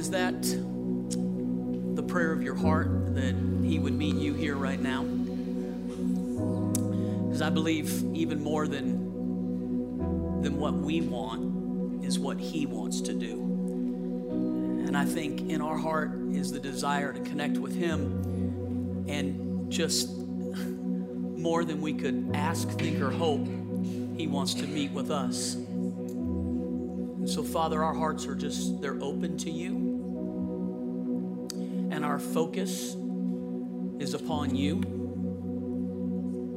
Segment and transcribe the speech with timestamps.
[0.00, 0.40] Is that
[1.94, 5.02] the prayer of your heart that He would meet you here right now?
[7.26, 13.12] Because I believe even more than, than what we want is what He wants to
[13.12, 13.40] do.
[14.86, 20.08] And I think in our heart is the desire to connect with Him and just
[20.16, 23.46] more than we could ask, think, or hope,
[24.16, 25.56] He wants to meet with us.
[27.20, 29.89] And so, Father, our hearts are just, they're open to you.
[32.10, 32.96] Our focus
[34.00, 34.80] is upon you.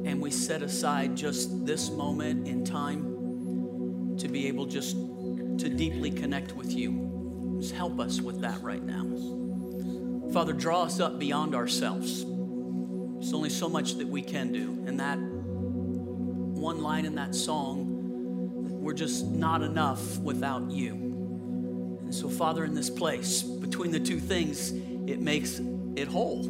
[0.04, 6.10] And we set aside just this moment in time to be able just to deeply
[6.10, 7.56] connect with you.
[7.60, 9.04] Just help us with that right now.
[10.32, 12.24] Father, draw us up beyond ourselves.
[12.24, 14.82] There's only so much that we can do.
[14.88, 17.86] And that one line in that song,
[18.82, 20.94] we're just not enough without you.
[20.94, 24.72] And so, Father, in this place, between the two things,
[25.06, 25.60] it makes
[25.96, 26.44] it whole.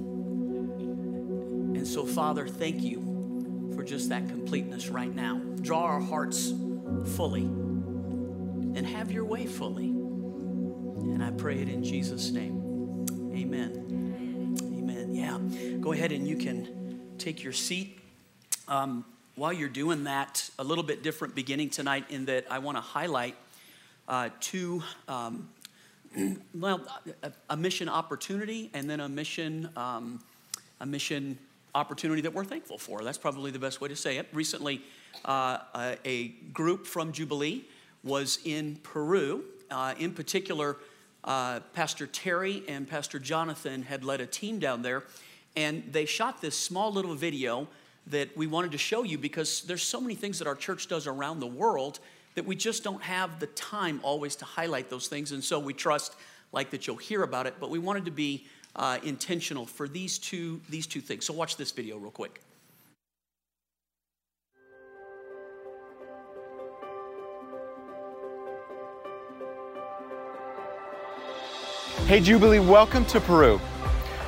[1.75, 5.41] And so, Father, thank you for just that completeness right now.
[5.61, 6.53] Draw our hearts
[7.17, 9.89] fully and have your way fully.
[9.89, 13.07] And I pray it in Jesus' name.
[13.35, 14.57] Amen.
[14.63, 15.15] Amen.
[15.15, 15.39] Yeah.
[15.81, 17.99] Go ahead and you can take your seat.
[18.69, 19.05] Um,
[19.37, 22.81] while you're doing that, a little bit different beginning tonight in that I want to
[22.81, 23.37] highlight
[24.07, 25.49] uh, two, um,
[26.55, 26.81] well,
[27.51, 30.21] a, mission opportunity and then a mission, um,
[30.81, 31.39] a mission
[31.75, 33.03] opportunity that we're thankful for.
[33.03, 34.29] That's probably the best way to say it.
[34.33, 34.83] Recently,
[35.25, 37.65] uh, a, a, group from Jubilee
[38.03, 39.45] was in Peru.
[39.71, 40.77] Uh, in particular,
[41.25, 45.05] uh, Pastor Terry and Pastor Jonathan had led a team down there,
[45.57, 47.67] and they shot this small little video
[48.07, 51.07] that we wanted to show you because there's so many things that our church does
[51.07, 52.01] around the world
[52.35, 55.33] that we just don't have the time always to highlight those things.
[55.33, 56.15] And so we trust,
[56.53, 60.19] like, that you'll hear about it, but we wanted to be uh, intentional for these
[60.19, 61.25] two, these two things.
[61.25, 62.41] So watch this video real quick.
[72.07, 73.59] Hey Jubilee, welcome to Peru.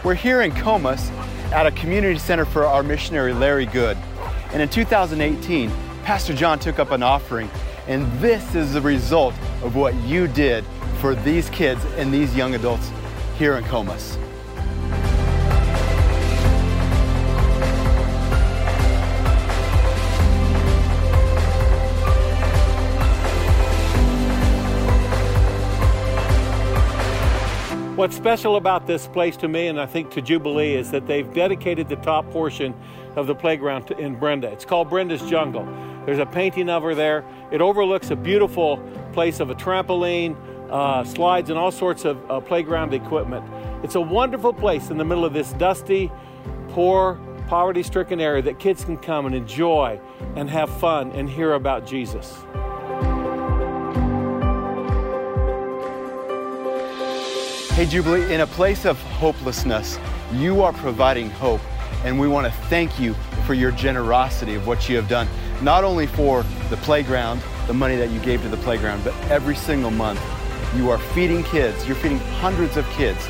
[0.03, 1.10] We're here in Comas
[1.53, 3.98] at a community center for our missionary Larry Good.
[4.53, 5.70] And in 2018,
[6.03, 7.50] Pastor John took up an offering,
[7.88, 10.64] and this is the result of what you did
[11.00, 12.91] for these kids and these young adults
[13.38, 14.19] here in Comas.
[27.97, 31.32] What's special about this place to me, and I think to Jubilee, is that they've
[31.32, 32.74] dedicated the top portion
[33.16, 34.49] of the playground in Brenda.
[34.49, 35.66] It's called Brenda's Jungle.
[36.04, 37.25] There's a painting of her there.
[37.50, 38.77] It overlooks a beautiful
[39.12, 40.37] place of a trampoline,
[40.71, 43.44] uh, slides, and all sorts of uh, playground equipment.
[43.82, 46.12] It's a wonderful place in the middle of this dusty,
[46.69, 47.19] poor,
[47.49, 49.98] poverty stricken area that kids can come and enjoy
[50.34, 52.37] and have fun and hear about Jesus.
[57.77, 59.98] Hey, Jubilee, in a place of hopelessness,
[60.33, 61.60] you are providing hope.
[62.06, 63.14] And we want to thank you
[63.46, 65.26] for your generosity of what you have done,
[65.60, 69.56] not only for the playground, the money that you gave to the playground, but every
[69.56, 70.20] single month
[70.76, 71.84] you are feeding kids.
[71.84, 73.28] You're feeding hundreds of kids.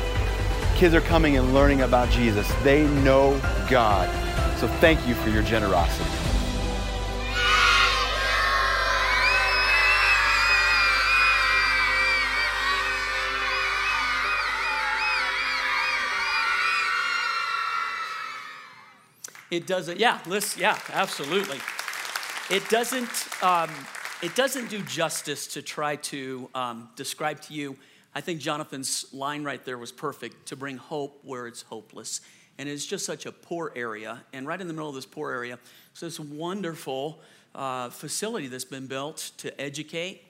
[0.75, 2.47] Kids are coming and learning about Jesus.
[2.61, 4.07] They know God.
[4.59, 6.26] So thank you for your generosity.
[19.49, 21.59] It doesn't, yeah, listen, yeah, absolutely.
[22.49, 23.69] It doesn't, um,
[24.21, 27.77] it doesn't do justice to try to um, describe to you.
[28.13, 32.19] I think Jonathan's line right there was perfect to bring hope where it's hopeless.
[32.57, 34.21] And it's just such a poor area.
[34.33, 35.59] And right in the middle of this poor area,
[35.93, 37.21] so this wonderful
[37.55, 40.23] uh, facility that's been built to educate,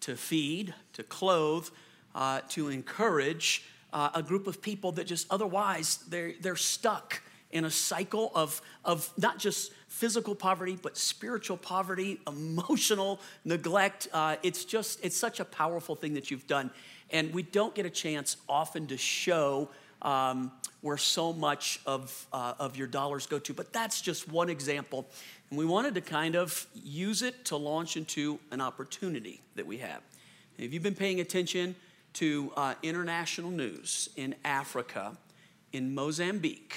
[0.00, 1.68] to feed, to clothe,
[2.14, 7.64] uh, to encourage uh, a group of people that just otherwise they're, they're stuck in
[7.64, 14.08] a cycle of, of not just physical poverty, but spiritual poverty, emotional neglect.
[14.12, 16.70] Uh, it's just, it's such a powerful thing that you've done.
[17.10, 19.70] And we don't get a chance often to show
[20.02, 23.54] um, where so much of, uh, of your dollars go to.
[23.54, 25.06] But that's just one example.
[25.50, 29.78] And we wanted to kind of use it to launch into an opportunity that we
[29.78, 30.02] have.
[30.58, 31.74] If you've been paying attention
[32.14, 35.16] to uh, international news in Africa,
[35.72, 36.74] in Mozambique,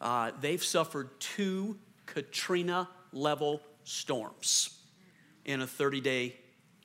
[0.00, 1.76] uh, they've suffered two
[2.06, 4.78] Katrina level storms
[5.44, 6.36] in a 30 day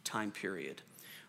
[0.04, 0.82] time period.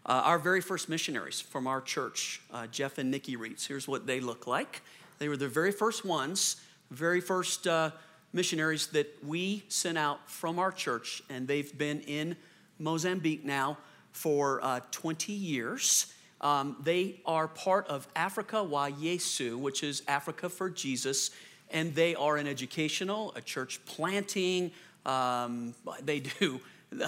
[0.05, 4.07] Uh, our very first missionaries from our church, uh, Jeff and Nikki Reeds, here's what
[4.07, 4.83] they look like.
[5.19, 6.57] They were the very first ones,
[6.91, 7.91] very first uh,
[8.33, 12.37] missionaries that we sent out from our church, and they've been in
[12.79, 13.79] Mozambique now
[14.13, 16.13] for uh, 20 years.
[16.41, 21.31] Um, they are part of Africa Wa Yesu, which is Africa for Jesus,
[21.71, 24.71] and they are an educational, a church planting.
[25.05, 26.61] Um, they do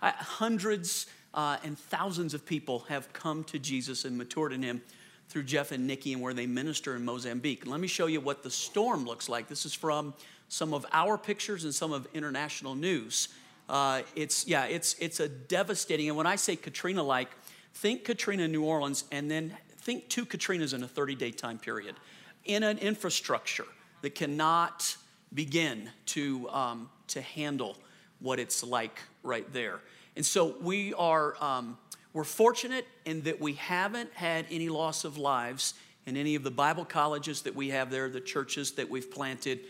[0.00, 4.80] hundreds uh, and thousands of people have come to Jesus and matured in Him
[5.28, 7.66] through Jeff and Nikki and where they minister in Mozambique.
[7.66, 9.48] Let me show you what the storm looks like.
[9.48, 10.14] This is from
[10.48, 13.28] some of our pictures and some of international news.
[13.68, 16.08] Uh, it's yeah, it's it's a devastating.
[16.08, 17.30] And when I say Katrina-like,
[17.74, 21.96] think Katrina, New Orleans, and then think two Katrinas in a 30-day time period,
[22.44, 23.66] in an infrastructure
[24.02, 24.96] that cannot
[25.34, 27.76] begin to um, to handle
[28.20, 29.80] what it's like right there.
[30.16, 31.76] And so we are um,
[32.16, 35.74] we're fortunate in that we haven't had any loss of lives
[36.06, 39.60] in any of the Bible colleges that we have there, the churches that we've planted.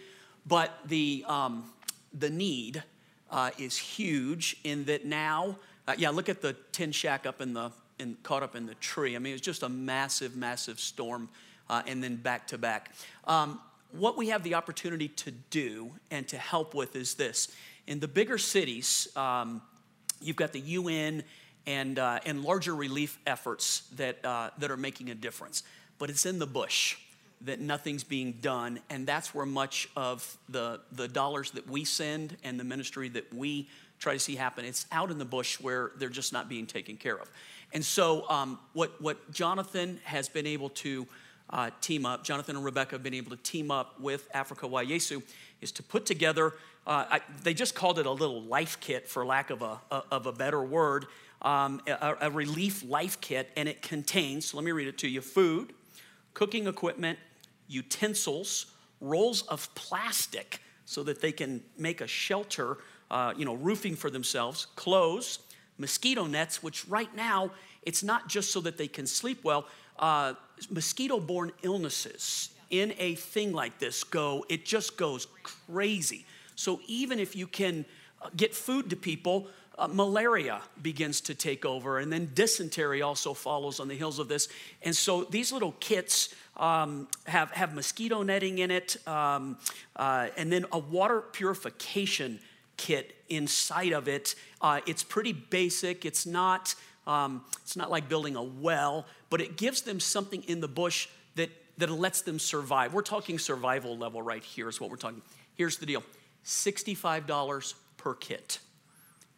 [0.46, 1.64] But the, um,
[2.16, 2.84] the need
[3.32, 5.58] uh, is huge in that now,
[5.88, 8.76] uh, yeah, look at the tin shack up in the, in, caught up in the
[8.76, 9.16] tree.
[9.16, 11.28] I mean, it's just a massive, massive storm,
[11.68, 12.92] uh, and then back to back.
[13.24, 13.60] Um,
[13.92, 17.48] what we have the opportunity to do and to help with is this.
[17.86, 19.62] In the bigger cities, um,
[20.20, 21.22] you've got the UN
[21.66, 25.62] and, uh, and larger relief efforts that, uh, that are making a difference.
[25.98, 26.96] But it's in the bush
[27.42, 32.36] that nothing's being done, and that's where much of the, the dollars that we send
[32.42, 33.68] and the ministry that we
[33.98, 36.96] try to see happen, it's out in the bush where they're just not being taken
[36.96, 37.30] care of.
[37.72, 41.06] And so, um, what, what Jonathan has been able to
[41.50, 44.80] uh, team up, Jonathan and Rebecca have been able to team up with Africa Wa
[44.80, 45.22] Yesu,
[45.60, 46.54] is to put together,
[46.86, 50.02] uh, I, they just called it a little life kit, for lack of a, a
[50.10, 51.06] of a better word,
[51.42, 55.08] um, a, a relief life kit, and it contains, so let me read it to
[55.08, 55.72] you food,
[56.34, 57.18] cooking equipment,
[57.68, 58.66] utensils,
[59.00, 62.78] rolls of plastic so that they can make a shelter,
[63.10, 65.40] uh, you know, roofing for themselves, clothes,
[65.78, 67.50] mosquito nets, which right now
[67.82, 69.66] it's not just so that they can sleep well.
[69.98, 70.34] Uh,
[70.70, 76.24] mosquito borne illnesses in a thing like this go, it just goes crazy.
[76.56, 77.84] So even if you can
[78.22, 79.48] uh, get food to people,
[79.78, 84.28] uh, malaria begins to take over, and then dysentery also follows on the heels of
[84.28, 84.48] this.
[84.82, 89.58] And so these little kits um, have, have mosquito netting in it, um,
[89.94, 92.40] uh, and then a water purification
[92.78, 94.34] kit inside of it.
[94.60, 96.06] Uh, it's pretty basic.
[96.06, 96.74] It's not,
[97.06, 101.08] um, it's not like building a well, but it gives them something in the bush
[101.34, 102.94] that, that lets them survive.
[102.94, 105.22] We're talking survival level right here, is what we're talking.
[105.54, 106.02] Here's the deal
[106.44, 108.58] $65 per kit.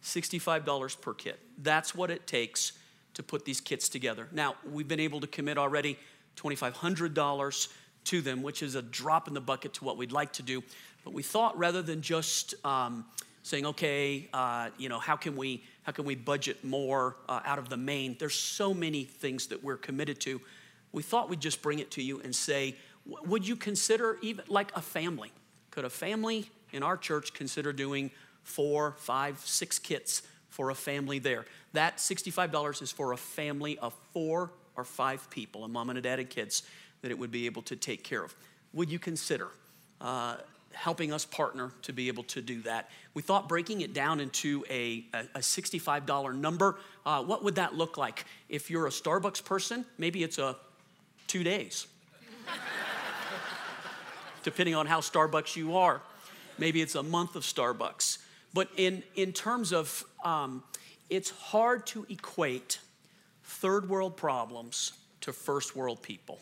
[0.03, 1.39] $65 per kit.
[1.59, 2.73] That's what it takes
[3.15, 4.29] to put these kits together.
[4.31, 5.99] Now, we've been able to commit already
[6.37, 7.69] $2,500
[8.05, 10.63] to them, which is a drop in the bucket to what we'd like to do.
[11.05, 13.07] But we thought rather than just um,
[13.43, 17.59] saying, okay, uh, you know, how can we how can we budget more uh, out
[17.59, 18.15] of the main?
[18.19, 20.39] There's so many things that we're committed to.
[20.93, 22.77] We thought we'd just bring it to you and say,
[23.07, 25.33] would you consider even like a family?
[25.71, 28.11] Could a family in our church consider doing
[28.43, 30.21] four, five, six kits
[30.51, 31.47] for a family there.
[31.73, 36.03] That $65 is for a family of four or five people, a mom and a
[36.03, 36.65] dad and kids,
[37.01, 38.35] that it would be able to take care of.
[38.75, 39.49] Would you consider
[40.03, 40.37] uh,
[40.79, 42.89] helping us partner to be able to do that?
[43.15, 47.75] We thought breaking it down into a, a, a $65 number, uh, what would that
[47.75, 48.25] look like?
[48.49, 50.57] If you're a Starbucks person, maybe it's a
[51.27, 51.89] two days,
[54.45, 56.01] depending on how Starbucks you are.
[56.59, 58.19] Maybe it's a month of Starbucks.
[58.55, 60.63] But in, in terms of, um,
[61.11, 62.79] it's hard to equate
[63.43, 64.93] third world problems
[65.23, 66.39] to first world people.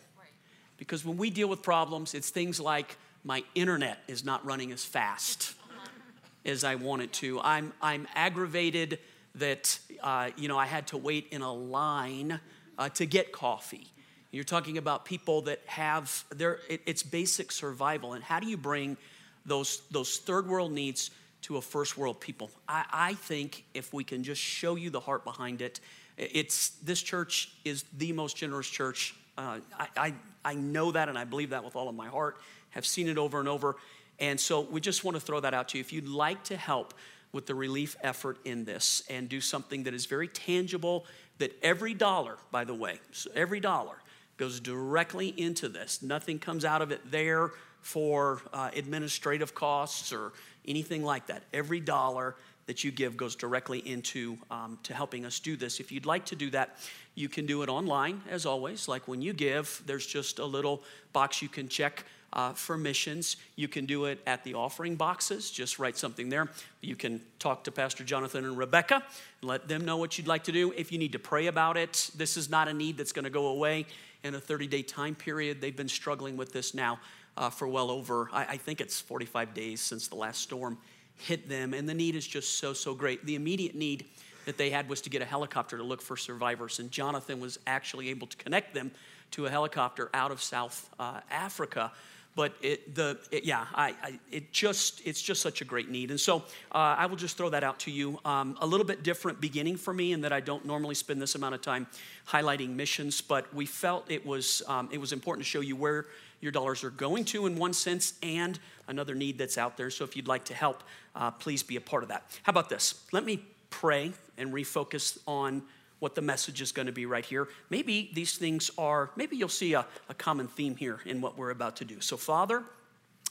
[0.76, 4.84] Because when we deal with problems, it's things like my internet is not running as
[4.84, 5.54] fast
[6.46, 7.40] as I want it to.
[7.40, 9.00] I'm, I'm aggravated
[9.34, 12.40] that, uh, you know, I had to wait in a line
[12.78, 13.88] uh, to get coffee.
[14.30, 18.12] You're talking about people that have their, it, it's basic survival.
[18.12, 18.96] And how do you bring
[19.44, 21.10] those, those third world needs
[21.42, 22.50] to a first world people.
[22.68, 25.80] I, I think if we can just show you the heart behind it,
[26.16, 29.14] it's this church is the most generous church.
[29.36, 30.14] Uh, I, I,
[30.44, 32.38] I know that and I believe that with all of my heart,
[32.76, 33.76] have seen it over and over.
[34.18, 35.80] And so we just want to throw that out to you.
[35.80, 36.94] If you'd like to help
[37.32, 41.06] with the relief effort in this and do something that is very tangible,
[41.38, 43.96] that every dollar, by the way, so every dollar
[44.36, 46.02] goes directly into this.
[46.02, 50.32] Nothing comes out of it there for uh, administrative costs or
[50.68, 51.44] anything like that.
[51.52, 55.80] Every dollar that you give goes directly into um, to helping us do this.
[55.80, 56.76] If you'd like to do that,
[57.14, 58.88] you can do it online, as always.
[58.88, 63.36] Like when you give, there's just a little box you can check uh, for missions.
[63.54, 65.50] You can do it at the offering boxes.
[65.50, 66.48] Just write something there.
[66.80, 69.02] You can talk to Pastor Jonathan and Rebecca
[69.46, 70.72] let them know what you'd like to do.
[70.76, 73.30] If you need to pray about it, this is not a need that's going to
[73.30, 73.86] go away
[74.24, 75.60] in a 30 day time period.
[75.60, 76.98] They've been struggling with this now
[77.36, 80.78] uh, for well over, I, I think it's 45 days since the last storm
[81.16, 81.74] hit them.
[81.74, 83.24] And the need is just so, so great.
[83.24, 84.06] The immediate need
[84.46, 86.78] that they had was to get a helicopter to look for survivors.
[86.78, 88.90] And Jonathan was actually able to connect them
[89.32, 91.92] to a helicopter out of South uh, Africa
[92.36, 96.10] but it, the, it, yeah, I, I, it just, it's just such a great need.
[96.10, 98.20] And so uh, I will just throw that out to you.
[98.24, 101.34] Um, a little bit different beginning for me in that I don't normally spend this
[101.34, 101.86] amount of time
[102.28, 106.06] highlighting missions, but we felt it was, um, it was important to show you where
[106.40, 109.90] your dollars are going to in one sense and another need that's out there.
[109.90, 110.82] So if you'd like to help,
[111.14, 112.38] uh, please be a part of that.
[112.42, 113.06] How about this?
[113.12, 115.62] Let me pray and refocus on
[115.98, 117.48] what the message is going to be right here.
[117.70, 121.50] Maybe these things are, maybe you'll see a, a common theme here in what we're
[121.50, 122.00] about to do.
[122.00, 122.62] So, Father,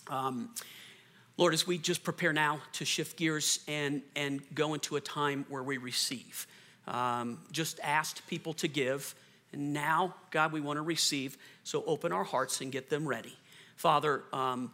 [0.08, 0.50] um,
[1.38, 5.46] Lord, as we just prepare now to shift gears and, and go into a time
[5.50, 6.48] where we receive,
[6.88, 9.14] um, just asked people to give.
[9.52, 11.38] And now, God, we want to receive.
[11.64, 13.36] So open our hearts and get them ready.
[13.76, 14.72] Father, um,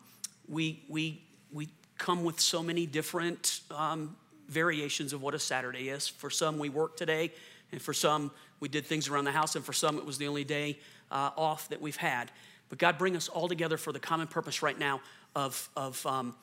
[0.48, 4.16] we, we, we come with so many different um,
[4.48, 6.08] variations of what a Saturday is.
[6.08, 7.32] For some, we work today.
[7.72, 10.28] And for some, we did things around the house, and for some, it was the
[10.28, 12.32] only day uh, off that we've had.
[12.70, 15.02] But God, bring us all together for the common purpose right now
[15.36, 16.36] of, of um,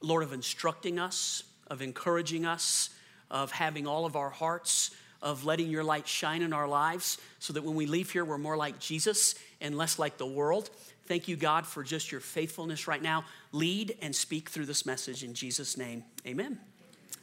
[0.00, 2.90] Lord, of instructing us, of encouraging us,
[3.30, 4.90] of having all of our hearts,
[5.22, 8.38] of letting your light shine in our lives so that when we leave here, we're
[8.38, 10.70] more like Jesus and less like the world.
[11.06, 13.24] Thank you, God, for just your faithfulness right now.
[13.52, 16.04] Lead and speak through this message in Jesus' name.
[16.26, 16.58] Amen.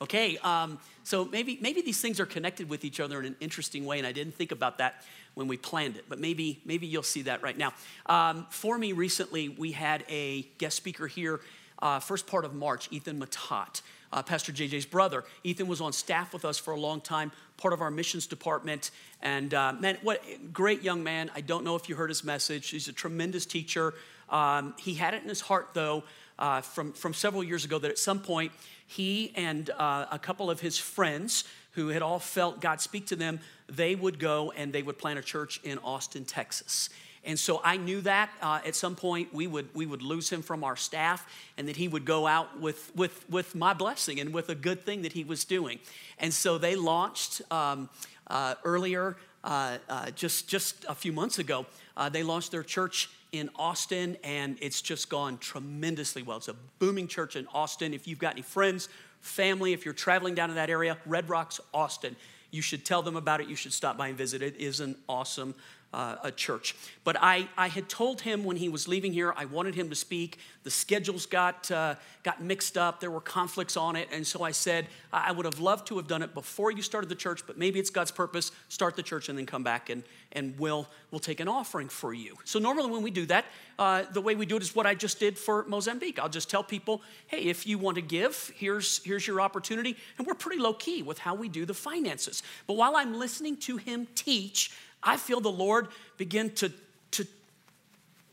[0.01, 3.85] Okay, um, so maybe, maybe these things are connected with each other in an interesting
[3.85, 5.03] way, and I didn't think about that
[5.33, 7.73] when we planned it, but maybe, maybe you'll see that right now.
[8.05, 11.41] Um, for me, recently, we had a guest speaker here,
[11.79, 13.81] uh, first part of March, Ethan Matat.
[14.11, 15.23] Uh, Pastor JJ's brother.
[15.43, 18.89] Ethan was on staff with us for a long time, part of our missions department.
[19.21, 21.29] And uh, man, what great young man.
[21.35, 22.69] I don't know if you heard his message.
[22.69, 23.93] He's a tremendous teacher.
[24.29, 26.03] Um, he had it in his heart, though,
[26.39, 28.51] uh, from, from several years ago, that at some point
[28.89, 31.43] he and uh, a couple of his friends
[31.73, 35.19] who had all felt God speak to them, they would go and they would plant
[35.19, 36.89] a church in Austin, Texas.
[37.23, 40.41] And so I knew that uh, at some point we would, we would lose him
[40.41, 44.33] from our staff and that he would go out with, with, with my blessing and
[44.33, 45.77] with a good thing that he was doing.
[46.17, 47.89] And so they launched um,
[48.25, 53.07] uh, earlier, uh, uh just, just a few months ago, uh, they launched their church
[53.31, 56.37] in Austin, and it's just gone tremendously well.
[56.37, 57.93] It's a booming church in Austin.
[57.93, 58.89] If you've got any friends,
[59.21, 62.15] family, if you're traveling down to that area, Red Rocks, Austin,
[62.51, 63.47] you should tell them about it.
[63.47, 64.41] You should stop by and visit.
[64.41, 65.53] It is an awesome
[65.93, 66.75] uh, a church.
[67.03, 69.95] But I, I had told him when he was leaving here, I wanted him to
[69.95, 70.37] speak.
[70.63, 74.07] The schedules got, uh, got mixed up, there were conflicts on it.
[74.11, 77.09] And so I said, I would have loved to have done it before you started
[77.09, 78.51] the church, but maybe it's God's purpose.
[78.67, 80.03] Start the church and then come back and,
[80.33, 82.37] and we'll, we'll take an offering for you.
[82.43, 83.45] So normally when we do that,
[83.79, 86.19] uh, the way we do it is what I just did for Mozambique.
[86.19, 89.95] I'll just tell people, hey, if you want to give, here's, here's your opportunity.
[90.17, 92.43] And we're pretty low key with how we do the finances.
[92.67, 94.71] But while I'm listening to him teach,
[95.03, 95.87] I feel the Lord
[96.17, 96.71] begin to,
[97.11, 97.27] to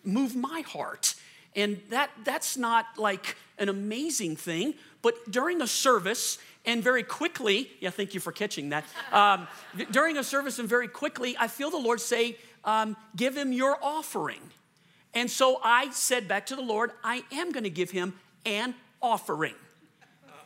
[0.04, 1.14] move my heart.
[1.54, 7.70] And that, that's not like an amazing thing, but during a service, and very quickly,
[7.80, 8.84] yeah, thank you for catching that.
[9.12, 9.46] Um,
[9.90, 13.78] during a service, and very quickly, I feel the Lord say, um, Give him your
[13.82, 14.40] offering.
[15.14, 18.12] And so I said back to the Lord, I am going to give him
[18.44, 19.54] an offering.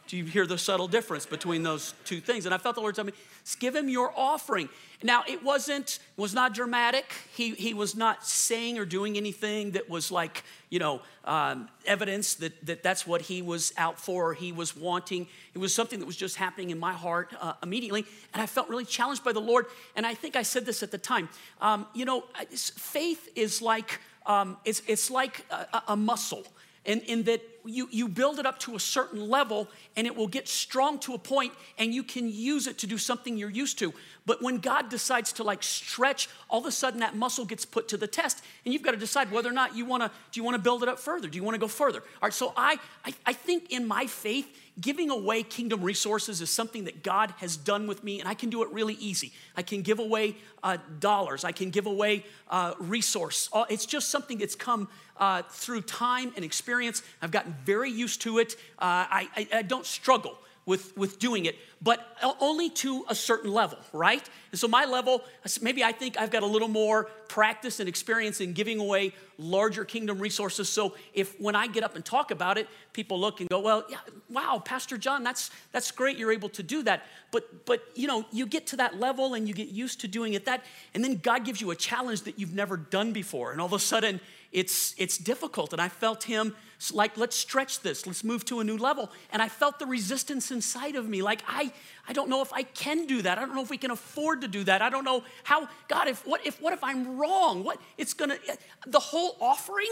[0.07, 2.45] Do you hear the subtle difference between those two things?
[2.45, 3.13] And I felt the Lord tell me,
[3.55, 4.69] give him your offering.
[5.03, 7.07] Now, it wasn't, was not dramatic.
[7.35, 12.35] He, he was not saying or doing anything that was like, you know, um, evidence
[12.35, 15.27] that, that that's what he was out for or he was wanting.
[15.55, 18.05] It was something that was just happening in my heart uh, immediately.
[18.35, 19.67] And I felt really challenged by the Lord.
[19.97, 21.29] And I think I said this at the time.
[21.61, 26.45] Um, you know, faith is like, um, it's, it's like a, a muscle
[26.85, 30.29] in, in that you, you build it up to a certain level and it will
[30.29, 33.79] get strong to a point and you can use it to do something you're used
[33.79, 33.93] to.
[34.27, 37.89] But when God decides to like stretch, all of a sudden that muscle gets put
[37.89, 40.41] to the test and you've got to decide whether or not you want to, do
[40.41, 41.29] you want to build it up further?
[41.29, 42.01] Do you want to go further?
[42.01, 44.47] All right, so I, I, I think in my faith,
[44.81, 48.51] giving away kingdom resources is something that God has done with me, and I can
[48.51, 49.33] do it really easy.
[49.57, 53.49] I can give away uh, dollars, I can give away uh, resource.
[53.69, 57.03] It's just something that's come uh, through time and experience.
[57.21, 58.55] I've gotten very used to it.
[58.79, 63.53] Uh, I, I, I, don't struggle with, with doing it, but only to a certain
[63.53, 64.29] level, right?
[64.53, 65.25] And so my level,
[65.61, 69.85] maybe I think I've got a little more practice and experience in giving away larger
[69.85, 70.69] kingdom resources.
[70.69, 73.85] So if when I get up and talk about it, people look and go, well,
[73.89, 73.99] yeah,
[74.29, 76.19] wow, Pastor John, that's that's great.
[76.19, 77.07] You're able to do that.
[77.31, 80.35] But but you know, you get to that level and you get used to doing
[80.35, 80.65] it that,
[80.95, 83.53] and then God gives you a challenge that you've never done before.
[83.53, 84.21] And all of a sudden
[84.53, 85.73] it's it's difficult.
[85.73, 86.55] And I felt him
[86.93, 89.11] like, let's stretch this, let's move to a new level.
[89.33, 91.21] And I felt the resistance inside of me.
[91.21, 91.71] Like, I,
[92.09, 93.37] I don't know if I can do that.
[93.37, 94.81] I don't know if we can afford to do that.
[94.81, 97.65] I don't know how, God, if what if what if I'm wrong?
[97.65, 98.39] What it's gonna
[98.87, 99.91] the whole offering?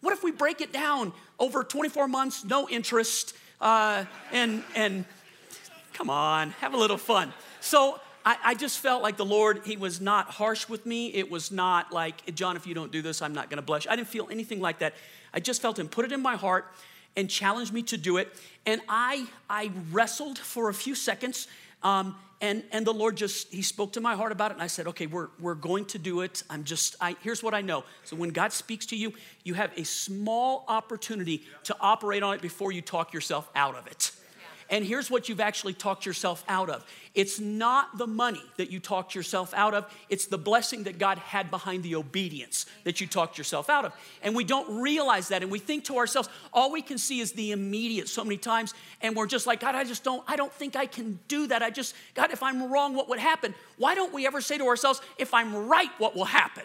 [0.00, 5.06] What if we break it down over 24 months, no interest, uh, and and
[5.94, 7.32] come on, have a little fun.
[7.60, 11.14] So I, I, just felt like the Lord, He was not harsh with me.
[11.14, 13.92] It was not like, John, if you don't do this, I'm not gonna bless you.
[13.92, 14.94] I didn't feel anything like that.
[15.32, 16.66] I just felt him put it in my heart
[17.16, 18.28] and challenged me to do it.
[18.66, 21.46] And I, I wrestled for a few seconds.
[21.84, 24.54] Um, and, and the Lord just, He spoke to my heart about it.
[24.54, 26.42] And I said, okay, we're, we're going to do it.
[26.50, 27.84] I'm just, I, here's what I know.
[28.04, 29.14] So when God speaks to you,
[29.44, 33.86] you have a small opportunity to operate on it before you talk yourself out of
[33.86, 34.10] it.
[34.68, 38.78] And here's what you've actually talked yourself out of it's not the money that you
[38.78, 43.06] talked yourself out of, it's the blessing that God had behind the obedience that you
[43.06, 43.94] talked yourself out of.
[44.22, 45.42] And we don't realize that.
[45.42, 48.74] And we think to ourselves, all we can see is the immediate so many times.
[49.00, 51.62] And we're just like, God, I just don't, I don't think I can do that.
[51.62, 53.54] I just, God, if I'm wrong, what would happen?
[53.78, 56.64] Why don't we ever say to ourselves, if I'm right, what will happen?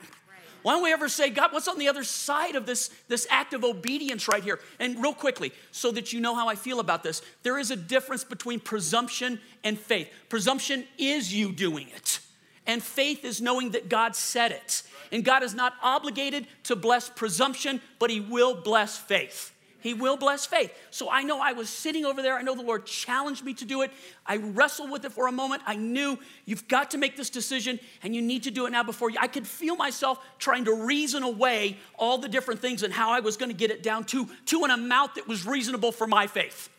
[0.64, 3.54] Why don't we ever say, God, what's on the other side of this, this act
[3.54, 4.60] of obedience right here?
[4.80, 7.76] And real quickly, so that you know how I feel about this, there is a
[7.76, 10.10] difference between presumption and faith.
[10.30, 12.20] Presumption is you doing it,
[12.68, 14.84] and faith is knowing that God said it.
[15.12, 19.52] And God is not obligated to bless presumption, but He will bless faith.
[19.82, 20.72] He will bless faith.
[20.92, 22.38] So I know I was sitting over there.
[22.38, 23.92] I know the Lord challenged me to do it.
[24.26, 25.64] I wrestled with it for a moment.
[25.66, 28.84] I knew you've got to make this decision and you need to do it now
[28.84, 29.18] before you.
[29.20, 33.22] I could feel myself trying to reason away all the different things and how I
[33.22, 36.28] was going to get it down to, to an amount that was reasonable for my
[36.28, 36.70] faith.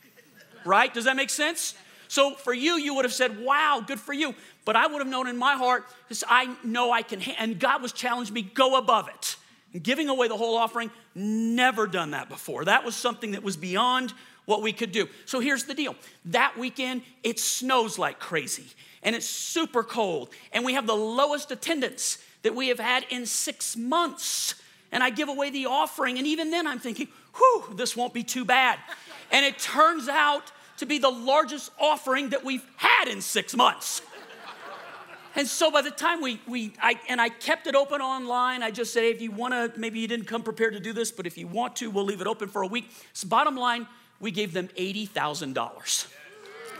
[0.64, 0.94] Right?
[0.94, 1.74] Does that make sense?
[2.06, 4.34] So for you, you would have said, wow, good for you.
[4.64, 5.84] But I would have known in my heart,
[6.28, 9.36] I know I can, and God was challenged me, go above it
[9.80, 12.64] giving away the whole offering, never done that before.
[12.64, 14.12] That was something that was beyond
[14.44, 15.08] what we could do.
[15.24, 15.94] So here's the deal
[16.26, 18.66] that weekend, it snows like crazy
[19.02, 23.26] and it's super cold, and we have the lowest attendance that we have had in
[23.26, 24.54] six months.
[24.92, 28.22] And I give away the offering, and even then I'm thinking, whew, this won't be
[28.22, 28.78] too bad.
[29.30, 34.02] And it turns out to be the largest offering that we've had in six months.
[35.34, 38.70] And so by the time we, we I, and I kept it open online, I
[38.70, 41.26] just say, if you want to, maybe you didn't come prepared to do this, but
[41.26, 42.90] if you want to, we'll leave it open for a week.
[43.14, 43.86] So bottom line,
[44.20, 46.12] we gave them $80,000.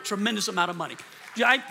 [0.04, 0.96] Tremendous amount of money.
[1.36, 1.62] I,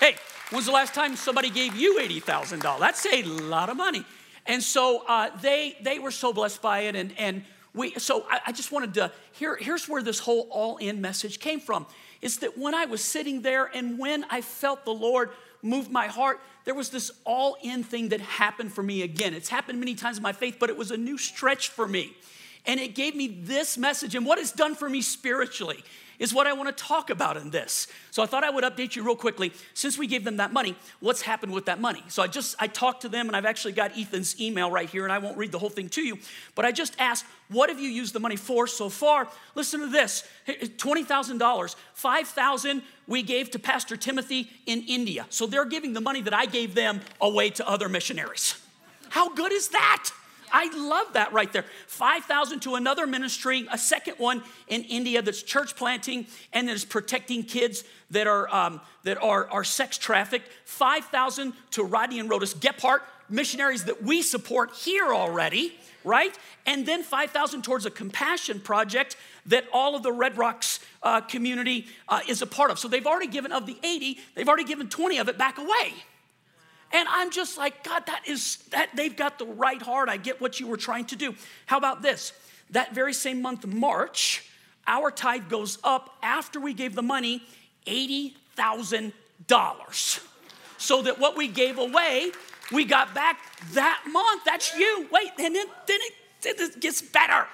[0.00, 0.16] hey,
[0.50, 2.78] when's the last time somebody gave you $80,000?
[2.80, 4.04] That's a lot of money.
[4.46, 6.96] And so uh, they, they were so blessed by it.
[6.96, 10.78] And, and we, so I, I just wanted to, here, here's where this whole all
[10.78, 11.86] in message came from.
[12.20, 15.30] Is that when I was sitting there and when I felt the Lord
[15.62, 16.40] moved my heart.
[16.64, 19.34] There was this all in thing that happened for me again.
[19.34, 22.16] It's happened many times in my faith, but it was a new stretch for me.
[22.66, 24.14] And it gave me this message.
[24.14, 25.82] And what it's done for me spiritually
[26.22, 27.88] is what I want to talk about in this.
[28.12, 29.52] So I thought I would update you real quickly.
[29.74, 32.04] Since we gave them that money, what's happened with that money?
[32.06, 35.02] So I just I talked to them and I've actually got Ethan's email right here
[35.02, 36.18] and I won't read the whole thing to you,
[36.54, 39.26] but I just asked, what have you used the money for so far?
[39.56, 40.22] Listen to this.
[40.46, 45.26] $20,000, 5,000 we gave to Pastor Timothy in India.
[45.28, 48.62] So they're giving the money that I gave them away to other missionaries.
[49.08, 50.10] How good is that?
[50.52, 51.64] I love that right there.
[51.86, 56.84] 5,000 to another ministry, a second one in India that's church planting and that is
[56.84, 60.48] protecting kids that are, um, that are, are sex trafficked.
[60.64, 66.36] 5,000 to Rodney and Rhoda Gephardt, missionaries that we support here already, right?
[66.66, 71.86] And then 5,000 towards a compassion project that all of the Red Rocks uh, community
[72.08, 72.78] uh, is a part of.
[72.78, 75.94] So they've already given of the 80, they've already given 20 of it back away.
[76.92, 80.08] And I'm just like, God, that is that they've got the right heart.
[80.08, 81.34] I get what you were trying to do.
[81.66, 82.32] How about this?
[82.70, 84.48] That very same month, March,
[84.86, 87.42] our tithe goes up after we gave the money
[87.86, 90.26] $80,000.
[90.78, 92.30] So that what we gave away,
[92.72, 93.38] we got back
[93.72, 94.44] that month.
[94.44, 95.08] That's you.
[95.12, 97.46] Wait, and then, then, it, then it gets better.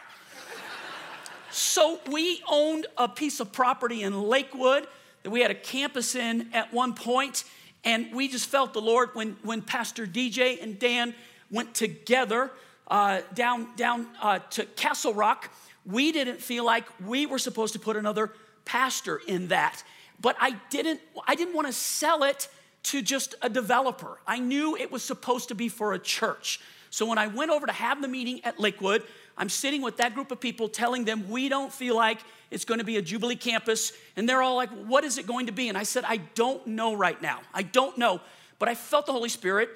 [1.51, 4.87] So we owned a piece of property in Lakewood
[5.23, 7.45] that we had a campus in at one point
[7.89, 11.15] and we just felt the Lord when, when Pastor DJ and Dan
[11.51, 12.51] went together
[12.87, 15.51] uh, down, down uh, to Castle Rock.
[15.87, 18.33] We didn't feel like we were supposed to put another
[18.67, 19.83] pastor in that.
[20.21, 22.49] but I didn't, I didn't want to sell it
[22.83, 24.21] to just a developer.
[24.27, 26.61] I knew it was supposed to be for a church.
[26.91, 29.03] So when I went over to have the meeting at Lakewood,
[29.37, 32.19] I'm sitting with that group of people telling them we don't feel like
[32.51, 33.93] it's going to be a Jubilee campus.
[34.17, 35.69] And they're all like, what is it going to be?
[35.69, 37.41] And I said, I don't know right now.
[37.55, 38.21] I don't know.
[38.59, 39.71] But I felt the Holy Spirit.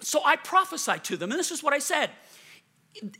[0.00, 1.30] So I prophesied to them.
[1.30, 2.10] And this is what I said.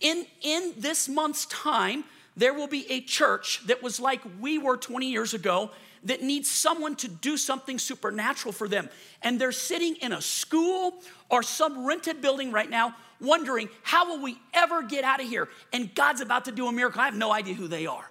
[0.01, 2.05] In, in this month's time,
[2.37, 5.71] there will be a church that was like we were 20 years ago
[6.05, 8.89] that needs someone to do something supernatural for them.
[9.23, 10.95] And they're sitting in a school
[11.31, 15.49] or some rented building right now wondering, how will we ever get out of here?
[15.73, 17.01] And God's about to do a miracle.
[17.01, 18.11] I have no idea who they are.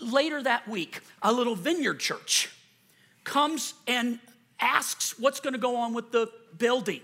[0.00, 2.50] Later that week, a little vineyard church
[3.24, 4.18] comes and
[4.60, 7.00] asks what's going to go on with the building.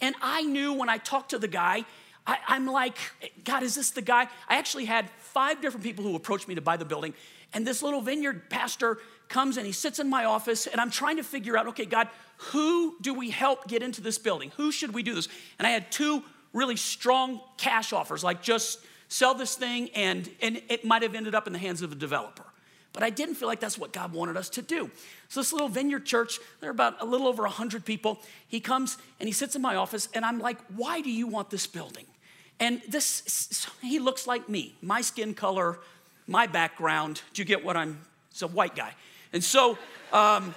[0.00, 1.84] And I knew when I talked to the guy,
[2.26, 2.96] I, am like,
[3.44, 4.28] God, is this the guy?
[4.48, 7.14] I actually had five different people who approached me to buy the building.
[7.54, 11.16] And this little vineyard pastor comes and he sits in my office, and I'm trying
[11.16, 14.52] to figure out, okay, God, who do we help get into this building?
[14.56, 15.28] Who should we do this?
[15.58, 20.60] And I had two really strong cash offers, like just sell this thing, and, and
[20.68, 22.44] it might have ended up in the hands of a developer.
[22.92, 24.90] But I didn't feel like that's what God wanted us to do.
[25.28, 28.18] So, this little vineyard church, there are about a little over 100 people.
[28.48, 31.50] He comes and he sits in my office, and I'm like, Why do you want
[31.50, 32.06] this building?
[32.58, 35.78] And this, he looks like me, my skin color,
[36.26, 37.20] my background.
[37.34, 38.00] Do you get what I'm?
[38.32, 38.94] He's a white guy.
[39.36, 39.76] And so
[40.14, 40.54] um,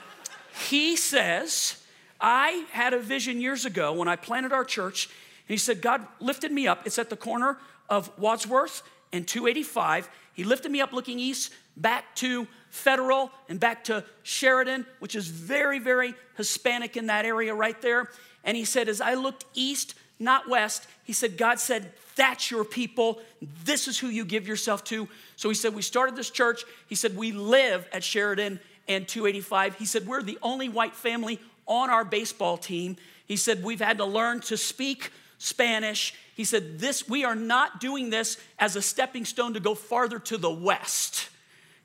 [0.69, 1.83] he says,
[2.21, 6.07] I had a vision years ago when I planted our church, and he said, God
[6.21, 6.87] lifted me up.
[6.87, 7.57] It's at the corner
[7.89, 10.09] of Wadsworth and 285.
[10.31, 15.27] He lifted me up looking east, back to Federal and back to Sheridan, which is
[15.27, 18.07] very, very Hispanic in that area right there.
[18.45, 22.65] And he said, as I looked east, not west, he said, God said, that's your
[22.65, 23.21] people.
[23.63, 25.07] This is who you give yourself to.
[25.37, 26.65] So he said, we started this church.
[26.87, 29.75] He said, we live at Sheridan and 285.
[29.75, 32.97] He said, we're the only white family on our baseball team.
[33.25, 36.13] He said, we've had to learn to speak Spanish.
[36.35, 40.19] He said, This, we are not doing this as a stepping stone to go farther
[40.19, 41.29] to the west.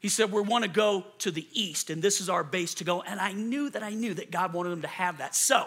[0.00, 2.84] He said, We want to go to the east, and this is our base to
[2.84, 3.00] go.
[3.00, 5.34] And I knew that I knew that God wanted them to have that.
[5.34, 5.66] So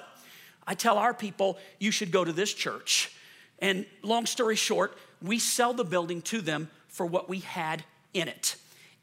[0.68, 3.14] I tell our people, You should go to this church.
[3.60, 8.28] And long story short, we sell the building to them for what we had in
[8.28, 8.56] it.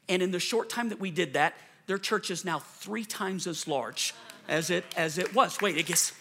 [0.07, 1.55] And in the short time that we did that,
[1.87, 4.13] their church is now three times as large
[4.47, 5.59] as it as it was.
[5.61, 6.13] Wait, it gets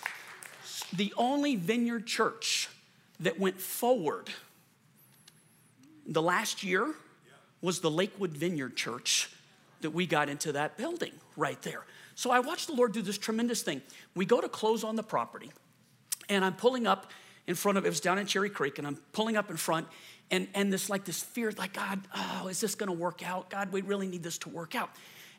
[0.92, 2.68] the only vineyard church
[3.20, 4.30] that went forward
[6.06, 6.94] the last year
[7.60, 9.30] was the Lakewood Vineyard Church
[9.80, 11.82] that we got into that building right there.
[12.14, 13.82] So I watched the Lord do this tremendous thing.
[14.14, 15.50] We go to close on the property,
[16.28, 17.10] and I'm pulling up
[17.46, 19.86] in front of it was down in Cherry Creek, and I'm pulling up in front,
[20.30, 23.50] and, and this like this fear, like, God, oh, is this gonna work out?
[23.50, 24.90] God, we really need this to work out.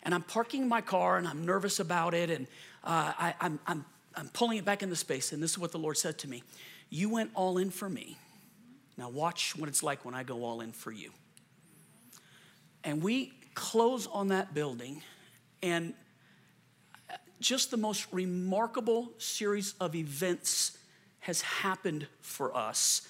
[0.06, 2.48] And I'm parking my car and I'm nervous about it, and
[2.84, 3.86] uh, I, I'm, I'm
[4.18, 6.44] I'm pulling it back into space, and this is what the Lord said to me
[6.90, 8.18] You went all in for me.
[8.98, 11.12] Now, watch what it's like when I go all in for you.
[12.84, 15.02] And we close on that building,
[15.62, 15.94] and
[17.42, 20.78] just the most remarkable series of events
[21.20, 23.08] has happened for us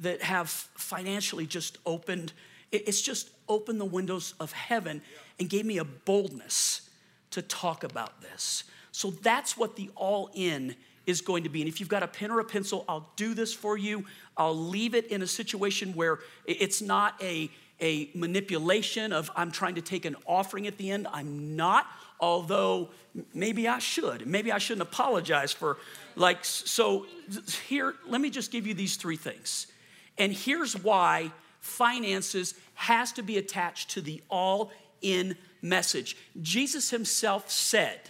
[0.00, 2.32] that have financially just opened
[2.70, 5.00] it's just opened the windows of heaven
[5.38, 6.88] and gave me a boldness
[7.30, 8.64] to talk about this
[8.98, 10.74] so that's what the all in
[11.06, 11.62] is going to be.
[11.62, 14.04] And if you've got a pen or a pencil, I'll do this for you.
[14.36, 17.48] I'll leave it in a situation where it's not a,
[17.80, 21.06] a manipulation of I'm trying to take an offering at the end.
[21.12, 21.86] I'm not,
[22.18, 22.90] although
[23.32, 24.26] maybe I should.
[24.26, 25.78] Maybe I shouldn't apologize for,
[26.16, 27.06] like, so
[27.68, 29.68] here, let me just give you these three things.
[30.18, 36.16] And here's why finances has to be attached to the all in message.
[36.40, 38.00] Jesus himself said,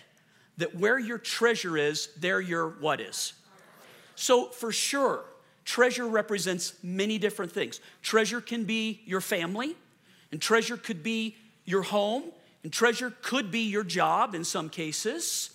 [0.59, 3.33] that where your treasure is, there your what is.
[4.15, 5.25] So, for sure,
[5.65, 7.81] treasure represents many different things.
[8.03, 9.77] Treasure can be your family,
[10.33, 12.25] and treasure could be your home,
[12.65, 15.51] and treasure could be your job in some cases.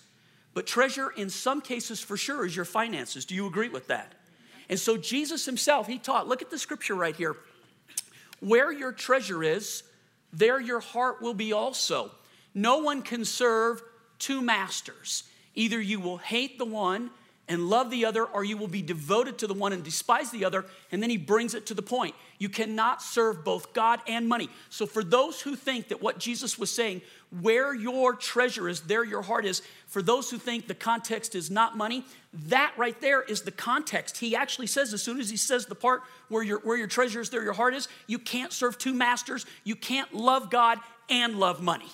[0.54, 3.26] But treasure, in some cases, for sure, is your finances.
[3.26, 4.14] Do you agree with that?
[4.70, 7.36] And so, Jesus himself, he taught, look at the scripture right here.
[8.40, 9.82] Where your treasure is,
[10.32, 12.10] there your heart will be also.
[12.54, 13.82] No one can serve
[14.18, 15.24] two masters.
[15.54, 17.10] Either you will hate the one
[17.48, 20.44] and love the other, or you will be devoted to the one and despise the
[20.44, 20.64] other.
[20.90, 22.14] And then he brings it to the point.
[22.38, 24.48] You cannot serve both God and money.
[24.70, 27.02] So, for those who think that what Jesus was saying,
[27.40, 31.50] where your treasure is, there your heart is, for those who think the context is
[31.50, 34.18] not money, that right there is the context.
[34.18, 37.20] He actually says, as soon as he says the part where your, where your treasure
[37.20, 39.44] is, there your heart is, you can't serve two masters.
[39.64, 40.78] You can't love God
[41.10, 41.90] and love money.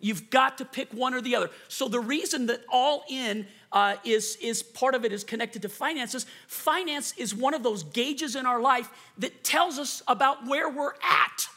[0.00, 1.50] You've got to pick one or the other.
[1.68, 5.68] So the reason that all in uh, is, is part of it is connected to
[5.68, 6.26] finances.
[6.46, 10.94] Finance is one of those gauges in our life that tells us about where we're
[11.02, 11.48] at,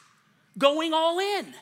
[0.57, 1.53] going all in.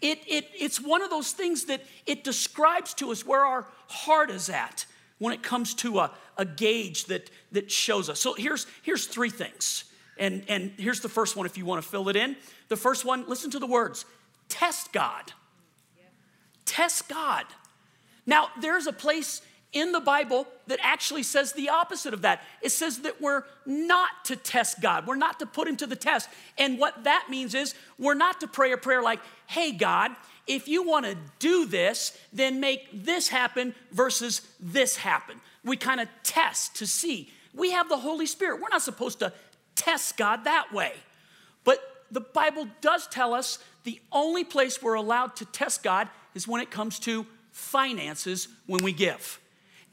[0.00, 4.30] It, it, it's one of those things that it describes to us where our heart
[4.30, 4.86] is at
[5.18, 8.18] when it comes to a, a gauge that, that shows us.
[8.18, 9.84] So here's, here's three things.
[10.18, 12.36] And, and here's the first one if you want to fill it in.
[12.68, 14.04] The first one, listen to the words
[14.48, 15.32] test God.
[16.64, 17.44] Test God.
[18.26, 22.42] Now, there's a place in the Bible that actually says the opposite of that.
[22.60, 25.96] It says that we're not to test God, we're not to put Him to the
[25.96, 26.28] test.
[26.58, 30.12] And what that means is we're not to pray a prayer like, hey, God,
[30.46, 35.40] if you want to do this, then make this happen versus this happen.
[35.64, 37.32] We kind of test to see.
[37.54, 38.60] We have the Holy Spirit.
[38.60, 39.32] We're not supposed to
[39.74, 40.92] test God that way.
[41.64, 41.78] But
[42.10, 46.60] the Bible does tell us the only place we're allowed to test God is when
[46.60, 49.40] it comes to finances when we give.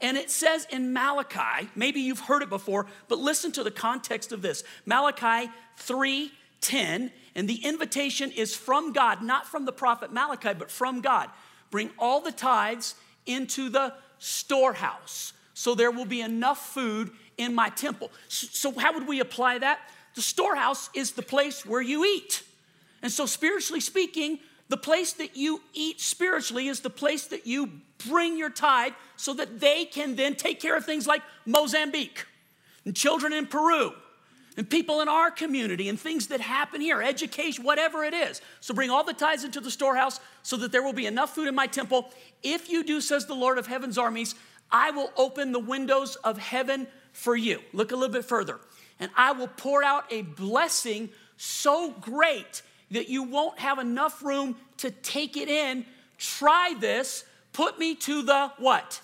[0.00, 4.32] And it says in Malachi, maybe you've heard it before, but listen to the context
[4.32, 4.64] of this.
[4.86, 11.00] Malachi 3:10, and the invitation is from God, not from the prophet Malachi, but from
[11.00, 11.30] God.
[11.70, 12.94] Bring all the tithes
[13.26, 18.10] into the storehouse, so there will be enough food in my temple.
[18.28, 19.80] So, how would we apply that?
[20.14, 22.42] The storehouse is the place where you eat.
[23.02, 27.70] And so, spiritually speaking, the place that you eat spiritually is the place that you
[28.08, 32.24] bring your tithe so that they can then take care of things like Mozambique
[32.84, 33.92] and children in Peru
[34.56, 38.40] and people in our community and things that happen here, education, whatever it is.
[38.60, 41.48] So bring all the tithes into the storehouse so that there will be enough food
[41.48, 42.08] in my temple.
[42.44, 44.36] If you do, says the Lord of heaven's armies,
[44.70, 47.58] I will open the windows of heaven for you.
[47.72, 48.60] Look a little bit further.
[49.00, 54.56] And I will pour out a blessing so great that you won't have enough room
[54.78, 55.84] to take it in.
[56.18, 57.24] Try this.
[57.52, 59.00] Put me to the what?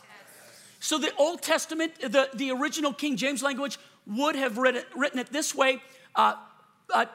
[0.80, 5.32] So the Old Testament, the, the original King James language would have written, written it
[5.32, 5.82] this way
[6.14, 6.34] uh,
[6.94, 7.06] uh,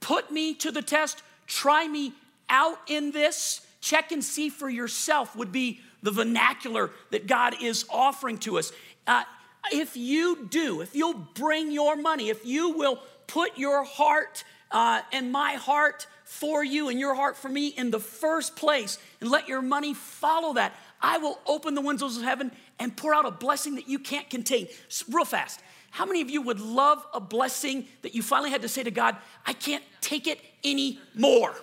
[0.00, 2.12] Put me to the test, try me
[2.48, 7.84] out in this, check and see for yourself would be the vernacular that God is
[7.90, 8.72] offering to us.
[9.06, 9.24] Uh,
[9.72, 15.02] if you do, if you'll bring your money, if you will put your heart uh,
[15.12, 19.30] and my heart for you and your heart for me in the first place and
[19.30, 23.24] let your money follow that, I will open the windows of heaven and pour out
[23.24, 24.68] a blessing that you can't contain.
[25.10, 25.60] Real fast.
[25.90, 28.90] How many of you would love a blessing that you finally had to say to
[28.90, 31.54] God, I can't take it anymore?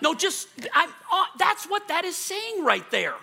[0.00, 3.14] No, just, I'm, uh, that's what that is saying right there.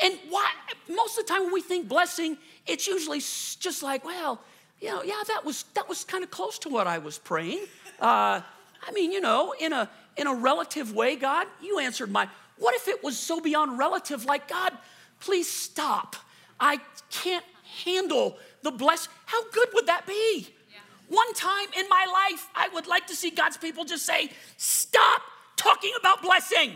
[0.00, 0.50] And why,
[0.88, 4.40] most of the time when we think blessing, it's usually just like, well,
[4.80, 7.60] you know, yeah, that was, that was kind of close to what I was praying.
[8.00, 8.40] Uh,
[8.86, 12.28] I mean, you know, in a, in a relative way, God, you answered my,
[12.58, 14.72] what if it was so beyond relative, like, God,
[15.20, 16.16] please stop.
[16.60, 16.80] I
[17.10, 17.44] can't
[17.84, 19.08] handle the bless.
[19.26, 20.48] How good would that be?
[20.72, 20.78] Yeah.
[21.08, 25.22] One time in my life, I would like to see God's people just say, stop
[25.56, 26.72] talking about blessing.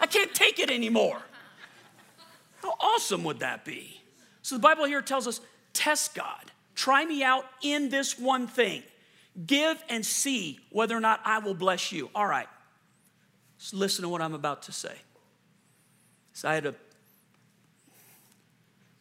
[0.00, 1.20] I can't take it anymore.
[2.62, 4.00] How awesome would that be?
[4.42, 5.40] So the Bible here tells us
[5.72, 6.50] test God.
[6.74, 8.82] Try me out in this one thing.
[9.46, 12.10] Give and see whether or not I will bless you.
[12.14, 12.48] All right.
[13.58, 14.94] So listen to what I'm about to say.
[16.32, 16.74] So I had a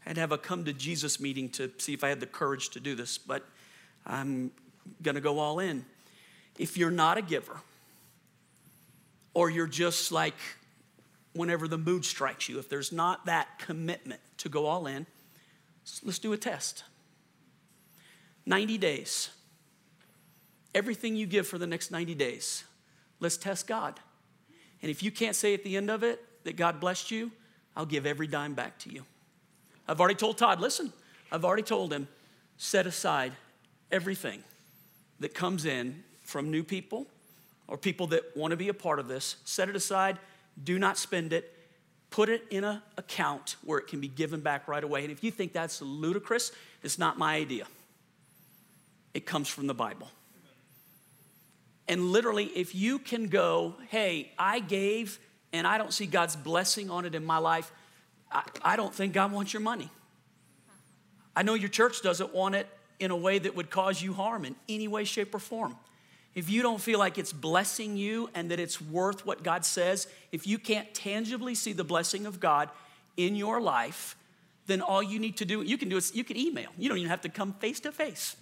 [0.02, 2.70] had to have a come to Jesus meeting to see if I had the courage
[2.70, 3.46] to do this, but
[4.06, 4.52] I'm
[5.04, 5.86] gonna go all in.
[6.58, 7.58] If you're not a giver,
[9.34, 10.34] or you're just like
[11.34, 15.06] whenever the mood strikes you, if there's not that commitment to go all in,
[16.04, 16.84] let's do a test.
[18.46, 19.30] 90 days.
[20.78, 22.64] Everything you give for the next 90 days,
[23.20, 24.00] let's test God.
[24.84, 27.32] And if you can't say at the end of it that God blessed you,
[27.76, 29.04] I'll give every dime back to you.
[29.88, 30.94] I've already told Todd, listen,
[31.32, 32.08] I've already told him,
[32.58, 33.32] set aside
[33.92, 34.44] everything
[35.20, 37.08] that comes in from new people
[37.68, 39.38] or people that want to be a part of this.
[39.46, 40.20] Set it aside,
[40.64, 41.58] do not spend it,
[42.12, 45.02] put it in an account where it can be given back right away.
[45.02, 46.52] And if you think that's ludicrous,
[46.84, 47.66] it's not my idea.
[49.16, 50.12] It comes from the Bible.
[51.88, 55.20] And literally, if you can go, hey, I gave
[55.54, 57.72] and I don't see God's blessing on it in my life,
[58.32, 59.90] I, I don't think God wants your money.
[61.36, 62.68] I know your church doesn't want it
[63.00, 65.76] in a way that would cause you harm in any way, shape, or form.
[66.36, 70.08] If you don't feel like it's blessing you and that it's worth what God says,
[70.32, 72.70] if you can't tangibly see the blessing of God
[73.16, 74.16] in your life,
[74.68, 76.70] then all you need to do, you can do is you can email.
[76.78, 78.36] You don't even have to come face to face.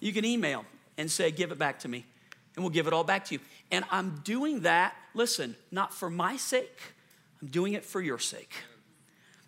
[0.00, 0.64] You can email
[0.98, 2.06] and say, Give it back to me,
[2.54, 3.40] and we'll give it all back to you.
[3.70, 6.78] And I'm doing that, listen, not for my sake,
[7.40, 8.54] I'm doing it for your sake.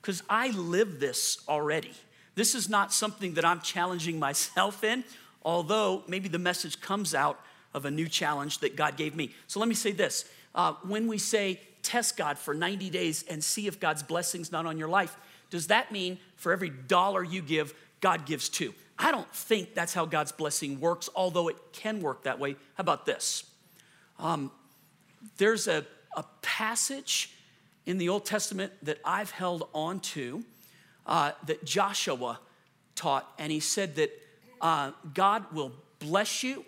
[0.00, 1.92] Because I live this already.
[2.34, 5.04] This is not something that I'm challenging myself in,
[5.44, 7.40] although maybe the message comes out
[7.72, 9.34] of a new challenge that God gave me.
[9.46, 13.42] So let me say this uh, when we say test God for 90 days and
[13.42, 15.16] see if God's blessing's not on your life,
[15.50, 18.74] does that mean for every dollar you give, God gives two?
[18.98, 22.52] I don't think that's how God's blessing works, although it can work that way.
[22.52, 23.44] How about this?
[24.18, 24.50] Um,
[25.36, 25.84] there's a,
[26.16, 27.32] a passage
[27.86, 30.44] in the Old Testament that I've held on to
[31.06, 32.38] uh, that Joshua
[32.94, 34.10] taught, and he said that
[34.60, 36.64] uh, God will bless you,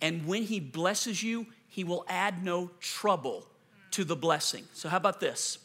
[0.00, 3.46] and when he blesses you, he will add no trouble
[3.90, 4.64] to the blessing.
[4.72, 5.58] So, how about this?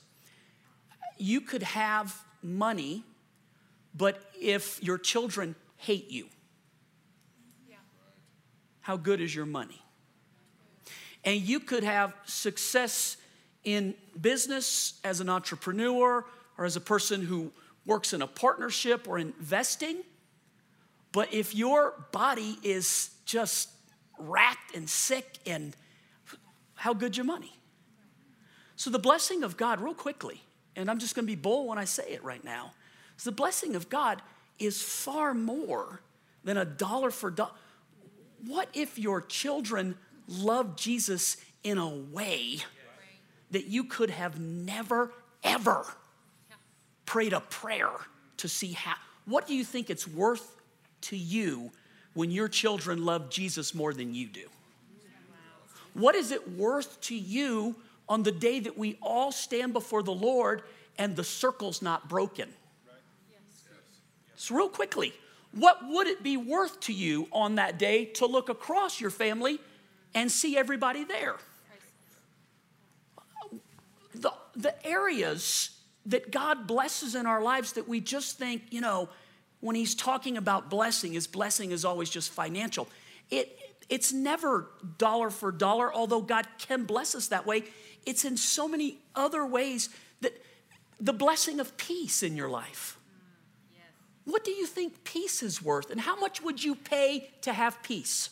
[1.17, 3.05] You could have money,
[3.95, 6.27] but if your children hate you,
[8.81, 9.81] how good is your money?
[11.23, 13.17] And you could have success
[13.63, 16.23] in business as an entrepreneur
[16.57, 17.51] or as a person who
[17.85, 19.97] works in a partnership or investing.
[21.11, 23.69] But if your body is just
[24.19, 25.75] racked and sick, and
[26.75, 27.53] how good your money?
[28.75, 30.41] So, the blessing of God, real quickly,
[30.75, 32.73] and I'm just gonna be bold when I say it right now,
[33.17, 34.21] is the blessing of God
[34.61, 36.01] is far more
[36.43, 37.51] than a dollar for dollar.
[38.45, 39.95] What if your children
[40.27, 42.57] love Jesus in a way
[43.51, 45.11] that you could have never,
[45.43, 45.85] ever
[47.05, 47.91] prayed a prayer
[48.37, 48.95] to see how?
[49.25, 50.55] What do you think it's worth
[51.01, 51.71] to you
[52.13, 54.47] when your children love Jesus more than you do?
[55.93, 57.75] What is it worth to you
[58.07, 60.63] on the day that we all stand before the Lord
[60.97, 62.49] and the circle's not broken?
[64.41, 65.13] So, real quickly,
[65.51, 69.59] what would it be worth to you on that day to look across your family
[70.15, 71.35] and see everybody there?
[74.15, 75.77] The, the areas
[76.07, 79.09] that God blesses in our lives that we just think, you know,
[79.59, 82.87] when He's talking about blessing, His blessing is always just financial.
[83.29, 83.55] It,
[83.89, 87.65] it's never dollar for dollar, although God can bless us that way.
[88.07, 89.89] It's in so many other ways
[90.21, 90.33] that
[90.99, 92.97] the blessing of peace in your life.
[94.25, 95.89] What do you think peace is worth?
[95.89, 98.29] And how much would you pay to have peace?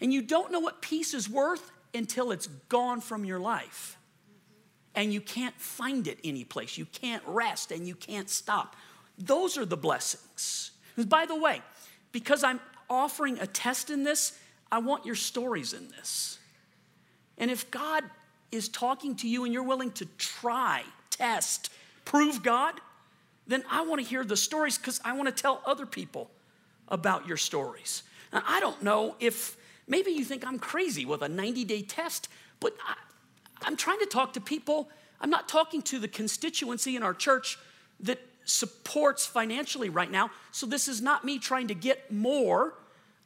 [0.00, 3.96] And you don't know what peace is worth until it's gone from your life.
[4.94, 6.78] And you can't find it anyplace.
[6.78, 8.76] You can't rest and you can't stop.
[9.18, 10.70] Those are the blessings.
[10.96, 11.62] And by the way,
[12.12, 14.38] because I'm offering a test in this,
[14.70, 16.38] I want your stories in this.
[17.36, 18.04] And if God
[18.50, 21.70] is talking to you and you're willing to try, test,
[22.04, 22.80] prove God,
[23.48, 26.30] then I want to hear the stories because I want to tell other people
[26.88, 28.02] about your stories.
[28.32, 29.56] Now, I don't know if
[29.86, 32.28] maybe you think I'm crazy with a 90 day test,
[32.60, 32.94] but I,
[33.62, 34.90] I'm trying to talk to people.
[35.20, 37.58] I'm not talking to the constituency in our church
[38.00, 40.30] that supports financially right now.
[40.52, 42.74] So this is not me trying to get more.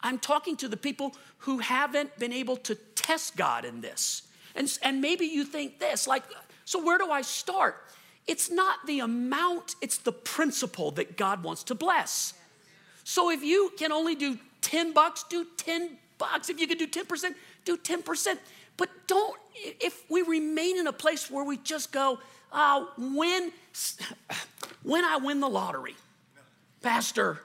[0.00, 4.22] I'm talking to the people who haven't been able to test God in this.
[4.54, 6.24] And, and maybe you think this, like,
[6.64, 7.76] so where do I start?
[8.26, 12.34] It's not the amount, it's the principle that God wants to bless.
[13.04, 16.48] So if you can only do 10 bucks, do 10 bucks.
[16.48, 18.38] If you can do 10%, do 10%.
[18.76, 22.20] But don't, if we remain in a place where we just go,
[22.52, 23.52] uh, when,
[24.82, 25.96] when I win the lottery,
[26.80, 27.40] Pastor,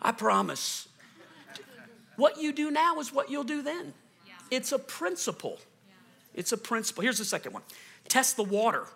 [0.00, 0.88] I promise.
[2.16, 3.94] What you do now is what you'll do then.
[4.50, 5.58] It's a principle.
[6.34, 7.02] It's a principle.
[7.02, 7.62] Here's the second one
[8.08, 8.86] test the water.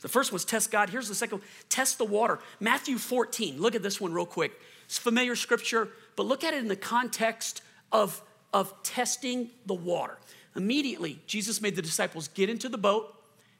[0.00, 0.90] The first was test God.
[0.90, 2.38] Here's the second test the water.
[2.58, 3.60] Matthew 14.
[3.60, 4.52] Look at this one real quick.
[4.84, 8.20] It's familiar scripture, but look at it in the context of,
[8.52, 10.18] of testing the water.
[10.56, 13.14] Immediately, Jesus made the disciples get into the boat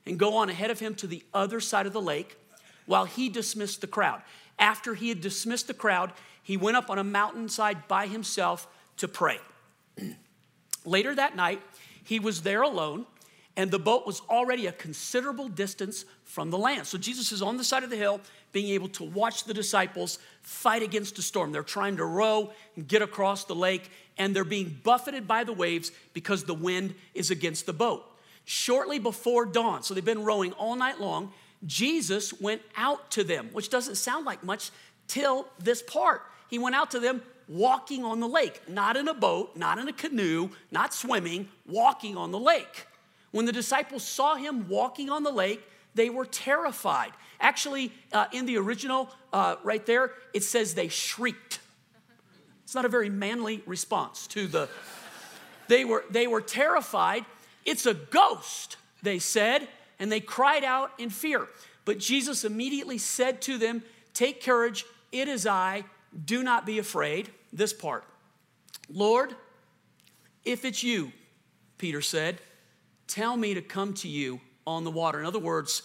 [0.06, 2.36] and go on ahead of him to the other side of the lake
[2.86, 4.22] while he dismissed the crowd.
[4.58, 9.06] After he had dismissed the crowd, he went up on a mountainside by himself to
[9.06, 9.38] pray.
[10.84, 11.62] Later that night,
[12.02, 13.06] he was there alone,
[13.60, 16.86] and the boat was already a considerable distance from the land.
[16.86, 18.20] So Jesus is on the side of the hill,
[18.52, 21.52] being able to watch the disciples fight against a storm.
[21.52, 25.52] They're trying to row and get across the lake, and they're being buffeted by the
[25.52, 28.04] waves because the wind is against the boat
[28.50, 31.32] shortly before dawn, so they've been rowing all night long,
[31.66, 34.70] Jesus went out to them, which doesn't sound like much
[35.06, 36.22] till this part.
[36.48, 39.86] He went out to them walking on the lake, not in a boat, not in
[39.86, 42.86] a canoe, not swimming, walking on the lake.
[43.30, 45.62] When the disciples saw him walking on the lake,
[45.94, 47.12] they were terrified.
[47.40, 51.60] Actually, uh, in the original, uh, right there, it says they shrieked.
[52.64, 54.68] It's not a very manly response to the.
[55.68, 57.24] They were, they were terrified
[57.64, 58.76] it's a ghost.
[59.02, 59.68] they said,
[59.98, 61.46] and they cried out in fear.
[61.84, 65.84] But Jesus immediately said to them, Take courage, it is I,
[66.24, 67.30] do not be afraid.
[67.52, 68.04] This part.
[68.92, 69.34] Lord,
[70.44, 71.12] if it's you,
[71.78, 72.40] Peter said,
[73.10, 75.18] tell me to come to you on the water.
[75.18, 75.82] In other words,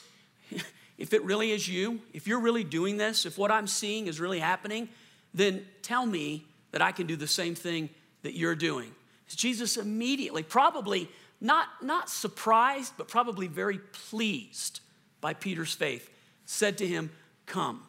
[0.97, 4.19] if it really is you, if you're really doing this, if what I'm seeing is
[4.19, 4.87] really happening,
[5.33, 7.89] then tell me that I can do the same thing
[8.21, 8.91] that you're doing.
[9.27, 11.09] Jesus immediately, probably
[11.41, 14.79] not, not surprised, but probably very pleased
[15.19, 16.09] by Peter's faith,
[16.45, 17.11] said to him,
[17.45, 17.83] Come.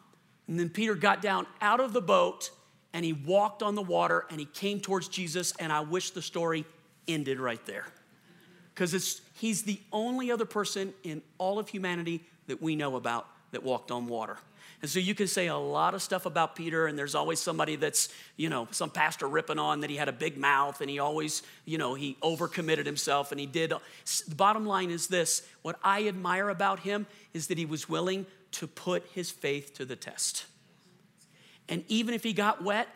[0.47, 2.51] And then Peter got down out of the boat
[2.93, 5.53] and he walked on the water and he came towards Jesus.
[5.59, 6.65] And I wish the story
[7.07, 7.85] ended right there.
[8.77, 13.63] Because he's the only other person in all of humanity that we know about that
[13.63, 14.37] walked on water.
[14.83, 17.75] And so you can say a lot of stuff about Peter, and there's always somebody
[17.75, 20.99] that's, you know, some pastor ripping on that he had a big mouth and he
[20.99, 23.73] always, you know, he overcommitted himself and he did.
[24.27, 28.27] The bottom line is this what I admire about him is that he was willing
[28.51, 30.45] to put his faith to the test.
[31.67, 32.87] And even if he got wet,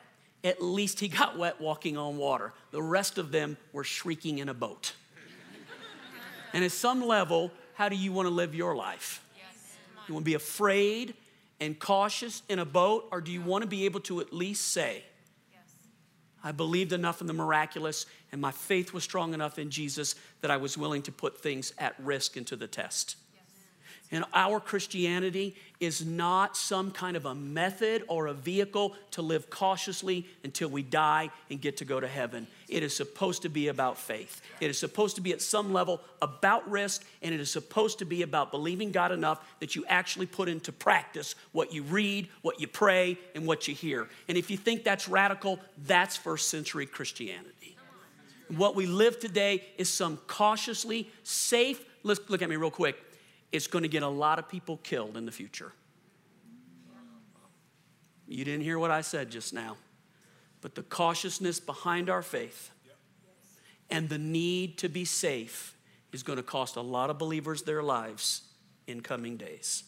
[0.43, 2.53] at least he got wet walking on water.
[2.69, 4.93] The rest of them were shrieking in a boat.
[6.53, 9.23] And at some level, how do you want to live your life?
[10.07, 11.13] You want to be afraid
[11.59, 14.69] and cautious in a boat, or do you want to be able to at least
[14.69, 15.03] say,
[16.43, 20.49] I believed enough in the miraculous, and my faith was strong enough in Jesus that
[20.49, 23.15] I was willing to put things at risk into the test?
[24.11, 29.49] And our Christianity is not some kind of a method or a vehicle to live
[29.49, 32.45] cautiously until we die and get to go to heaven.
[32.67, 34.41] It is supposed to be about faith.
[34.59, 38.05] It is supposed to be at some level about risk, and it is supposed to
[38.05, 42.59] be about believing God enough that you actually put into practice what you read, what
[42.59, 44.09] you pray, and what you hear.
[44.27, 47.77] And if you think that's radical, that's first century Christianity.
[48.49, 52.97] What we live today is some cautiously safe, let's look at me real quick
[53.51, 55.71] it's going to get a lot of people killed in the future.
[58.27, 59.75] You didn't hear what I said just now.
[60.61, 62.71] But the cautiousness behind our faith
[63.89, 65.75] and the need to be safe
[66.13, 68.43] is going to cost a lot of believers their lives
[68.87, 69.83] in coming days.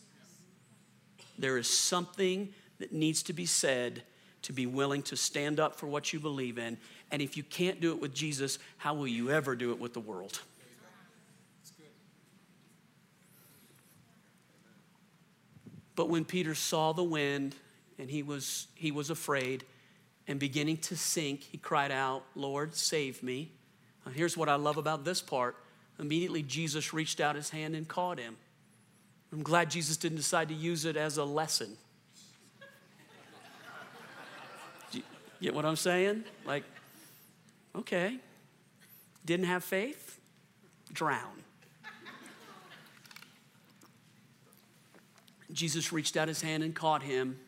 [1.38, 4.04] There is something that needs to be said
[4.44, 6.78] to be willing to stand up for what you believe in.
[7.12, 9.94] And if you can't do it with Jesus, how will you ever do it with
[9.94, 10.42] the world?
[15.96, 17.56] But when Peter saw the wind
[18.00, 19.64] and he was, he was afraid
[20.28, 23.52] and beginning to sink, he cried out, Lord, save me.
[24.06, 25.56] Now, here's what I love about this part.
[26.00, 28.38] Immediately, Jesus reached out his hand and caught him.
[29.32, 31.78] I'm glad Jesus didn't decide to use it as a lesson.
[35.42, 36.24] Get what I'm saying?
[36.46, 36.64] Like,
[37.76, 38.18] okay,
[39.26, 40.22] didn't have faith?
[40.94, 41.44] Drown.
[45.54, 47.40] Jesus reached out his hand and caught him,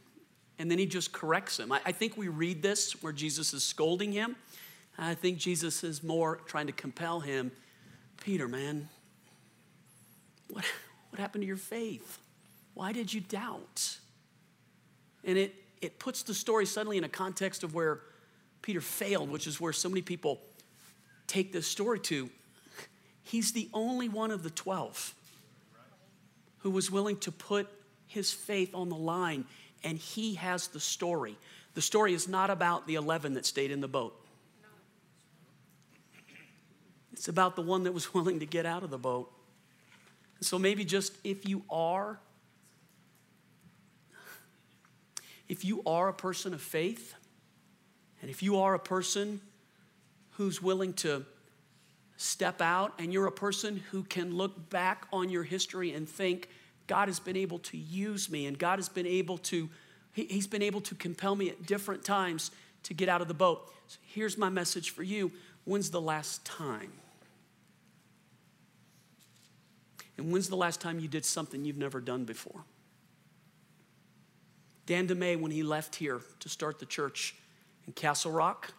[0.60, 1.72] and then he just corrects him.
[1.72, 4.36] I, I think we read this where Jesus is scolding him.
[4.98, 7.52] I think Jesus is more trying to compel him
[8.18, 8.90] Peter, man,
[10.50, 10.66] what,
[11.10, 12.20] what happened to your faith?
[12.74, 13.98] Why did you doubt?
[15.24, 18.02] And it, it puts the story suddenly in a context of where
[18.62, 20.42] Peter failed, which is where so many people
[21.28, 22.30] take this story to.
[23.24, 25.14] He's the only one of the 12
[26.60, 27.68] who was willing to put
[28.08, 29.46] his faith on the line,
[29.84, 31.38] and he has the story.
[31.74, 34.20] The story is not about the 11 that stayed in the boat.
[37.14, 39.32] It's about the one that was willing to get out of the boat.
[40.42, 42.20] So maybe just if you are,
[45.48, 47.16] if you are a person of faith,
[48.22, 49.42] and if you are a person
[50.32, 51.26] who's willing to
[52.18, 56.50] step out, and you're a person who can look back on your history and think,
[56.88, 59.70] God has been able to use me and God has been able to,
[60.14, 62.52] he, He's been able to compel me at different times
[62.84, 63.72] to get out of the boat.
[63.88, 65.32] So here's my message for you.
[65.64, 66.92] When's the last time?
[70.18, 72.64] And when's the last time you did something you've never done before?
[74.86, 77.36] Dan DeMay, when he left here to start the church
[77.88, 78.72] in Castle Rock,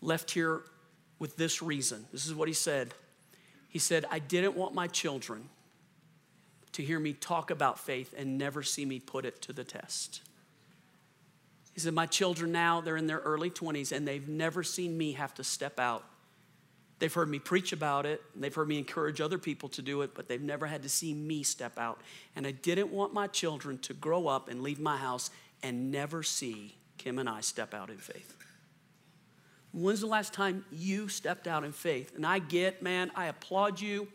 [0.00, 0.62] left here
[1.18, 2.06] with this reason.
[2.12, 2.94] This is what he said.
[3.68, 5.48] He said, I didn't want my children
[6.72, 10.22] to hear me talk about faith and never see me put it to the test.
[11.74, 15.12] He said, My children now, they're in their early 20s and they've never seen me
[15.12, 16.04] have to step out.
[16.98, 20.14] They've heard me preach about it, they've heard me encourage other people to do it,
[20.14, 22.00] but they've never had to see me step out.
[22.36, 25.30] And I didn't want my children to grow up and leave my house
[25.62, 28.36] and never see Kim and I step out in faith.
[29.72, 32.12] When's the last time you stepped out in faith?
[32.16, 34.08] And I get, man, I applaud you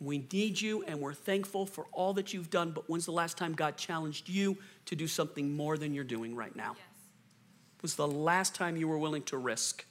[0.00, 3.36] We need you and we're thankful for all that you've done, but when's the last
[3.36, 6.74] time God challenged you to do something more than you're doing right now?
[6.76, 7.82] Yes.
[7.82, 9.84] Was the last time you were willing to risk?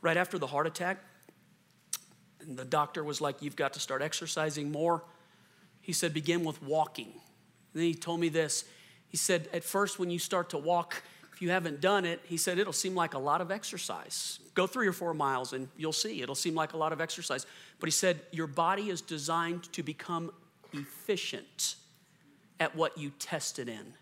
[0.00, 1.04] Right after the heart attack,
[2.40, 5.04] and the doctor was like, You've got to start exercising more.
[5.80, 7.08] He said, Begin with walking.
[7.08, 8.64] And then he told me this.
[9.08, 11.02] He said, At first, when you start to walk,
[11.38, 14.40] if you haven't done it, he said, it'll seem like a lot of exercise.
[14.54, 16.20] Go three or four miles and you'll see.
[16.20, 17.46] It'll seem like a lot of exercise.
[17.78, 20.32] But he said, Your body is designed to become
[20.72, 21.76] efficient
[22.58, 23.94] at what you test it in.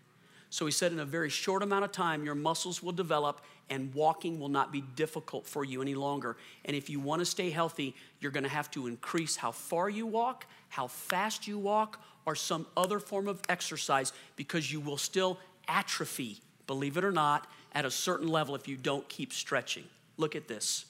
[0.49, 3.93] So he said, in a very short amount of time, your muscles will develop and
[3.93, 6.37] walking will not be difficult for you any longer.
[6.65, 9.91] And if you want to stay healthy, you're going to have to increase how far
[9.91, 14.97] you walk, how fast you walk, or some other form of exercise because you will
[14.97, 19.83] still atrophy, believe it or not, at a certain level if you don't keep stretching.
[20.17, 20.85] Look at this.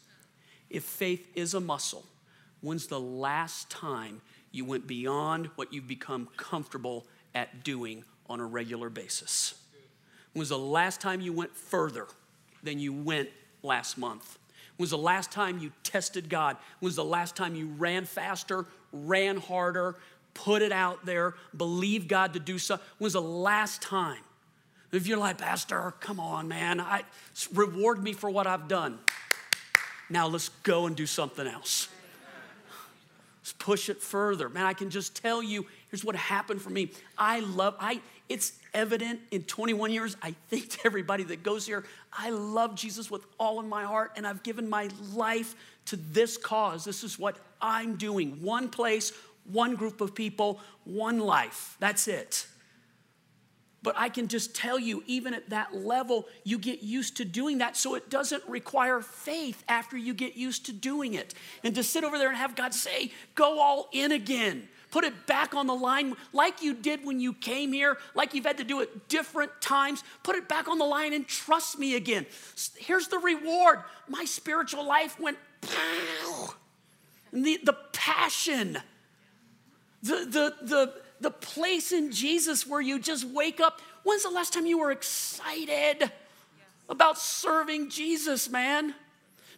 [0.70, 2.06] If faith is a muscle,
[2.62, 4.22] when's the last time
[4.52, 7.06] you went beyond what you've become comfortable
[7.36, 9.56] at doing on a regular basis?
[10.34, 12.08] When was the last time you went further
[12.64, 13.30] than you went
[13.64, 14.38] last month?
[14.76, 16.58] When was the last time you tested God?
[16.80, 19.96] When was the last time you ran faster, ran harder,
[20.34, 22.86] put it out there, believe God to do something?
[22.98, 24.22] When was the last time?
[24.92, 27.04] If you're like, Pastor, come on, man, I,
[27.54, 29.00] reward me for what I've done.
[30.10, 31.90] Now let's go and do something else.
[33.42, 34.48] Let's push it further.
[34.50, 36.92] Man, I can just tell you Here's what happened for me.
[37.18, 41.86] I love, I, it's evident in 21 years, I think to everybody that goes here,
[42.12, 46.36] I love Jesus with all in my heart, and I've given my life to this
[46.36, 46.84] cause.
[46.84, 48.42] This is what I'm doing.
[48.42, 49.14] One place,
[49.46, 51.78] one group of people, one life.
[51.80, 52.48] That's it.
[53.88, 57.60] But I can just tell you, even at that level, you get used to doing
[57.60, 57.78] that.
[57.78, 61.34] So it doesn't require faith after you get used to doing it.
[61.64, 64.68] And to sit over there and have God say, go all in again.
[64.92, 68.46] Put it back on the line like you did when you came here, like you've
[68.46, 70.04] had to do it different times.
[70.22, 72.26] Put it back on the line and trust me again.
[72.76, 76.56] Here's the reward my spiritual life went pow.
[77.32, 78.80] The, the passion,
[80.04, 83.82] the, the, the, the place in Jesus where you just wake up.
[84.04, 86.12] When's the last time you were excited
[86.90, 88.96] about serving Jesus, man?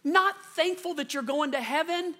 [0.02, 2.14] Not thankful that you're going to heaven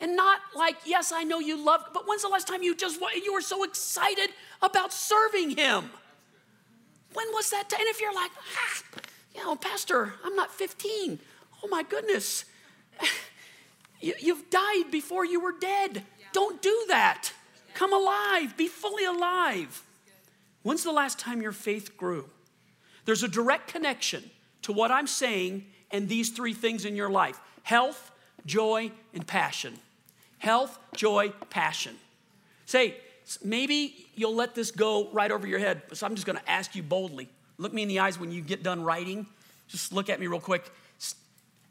[0.00, 3.00] and not like, yes, I know you love, but when's the last time you just,
[3.22, 4.30] you were so excited
[4.62, 5.90] about serving him?
[7.14, 7.72] When was that?
[7.72, 9.00] And if you're like, ah,
[9.34, 11.18] you know, Pastor, I'm not 15.
[11.62, 12.44] Oh my goodness.
[14.00, 16.04] You, have died before you were dead.
[16.32, 17.32] Don't do that.
[17.78, 19.84] Come alive, be fully alive.
[20.64, 22.28] When's the last time your faith grew?
[23.04, 24.28] There's a direct connection
[24.62, 28.10] to what I'm saying and these three things in your life health,
[28.44, 29.78] joy, and passion
[30.38, 31.94] health, joy, passion.
[32.66, 32.96] Say,
[33.44, 35.82] maybe you'll let this go right over your head.
[35.92, 37.28] So I'm just to ask you boldly.
[37.58, 39.24] Look me in the eyes when you get done writing.
[39.68, 40.68] Just look at me real quick.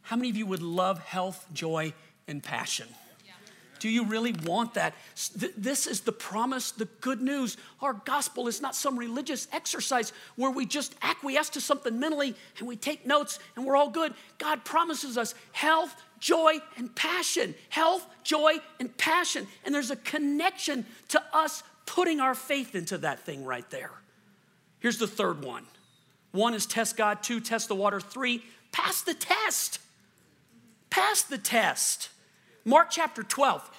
[0.03, 1.91] How many of you would love health, joy,
[2.29, 2.87] and passion?
[3.79, 4.93] Do you really want that?
[5.57, 7.57] This is the promise, the good news.
[7.81, 12.67] Our gospel is not some religious exercise where we just acquiesce to something mentally and
[12.67, 14.13] we take notes and we're all good.
[14.37, 17.55] God promises us health, joy, and passion.
[17.69, 19.47] Health, joy, and passion.
[19.65, 23.91] And there's a connection to us putting our faith into that thing right there.
[24.79, 25.65] Here's the third one
[26.31, 29.79] one is test God, two, test the water, three, pass the test.
[30.89, 32.09] Pass the test.
[32.67, 33.71] Mark chapter 12.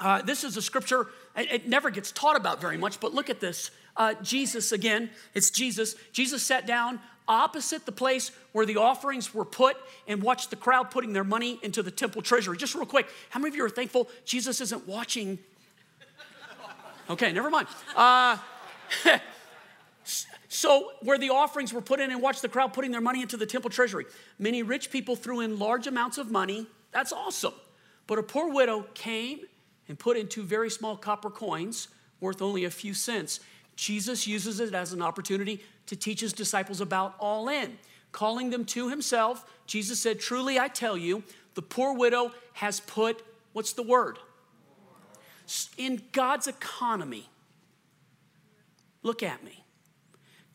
[0.00, 3.28] Uh, this is a scripture, it, it, never gets taught about very much, but look
[3.28, 3.70] at this.
[3.98, 5.94] Uh, Jesus, again, it's Jesus.
[6.10, 9.76] Jesus sat down opposite the place where the offerings were put
[10.08, 12.56] and watched the crowd putting their money into the temple treasury.
[12.56, 15.38] Just real quick, how many of you are thankful Jesus isn't watching?
[17.10, 17.68] Okay, never mind.
[17.94, 18.38] Uh,
[20.48, 23.36] so, where the offerings were put in and watched the crowd putting their money into
[23.36, 24.06] the temple treasury,
[24.38, 26.66] many rich people threw in large amounts of money.
[26.90, 27.52] That's awesome.
[28.06, 29.40] But a poor widow came
[29.88, 31.88] and put in two very small copper coins
[32.20, 33.40] worth only a few cents.
[33.76, 37.78] Jesus uses it as an opportunity to teach his disciples about all in.
[38.12, 41.22] Calling them to himself, Jesus said, Truly I tell you,
[41.54, 44.18] the poor widow has put, what's the word?
[45.76, 47.28] In God's economy.
[49.02, 49.64] Look at me.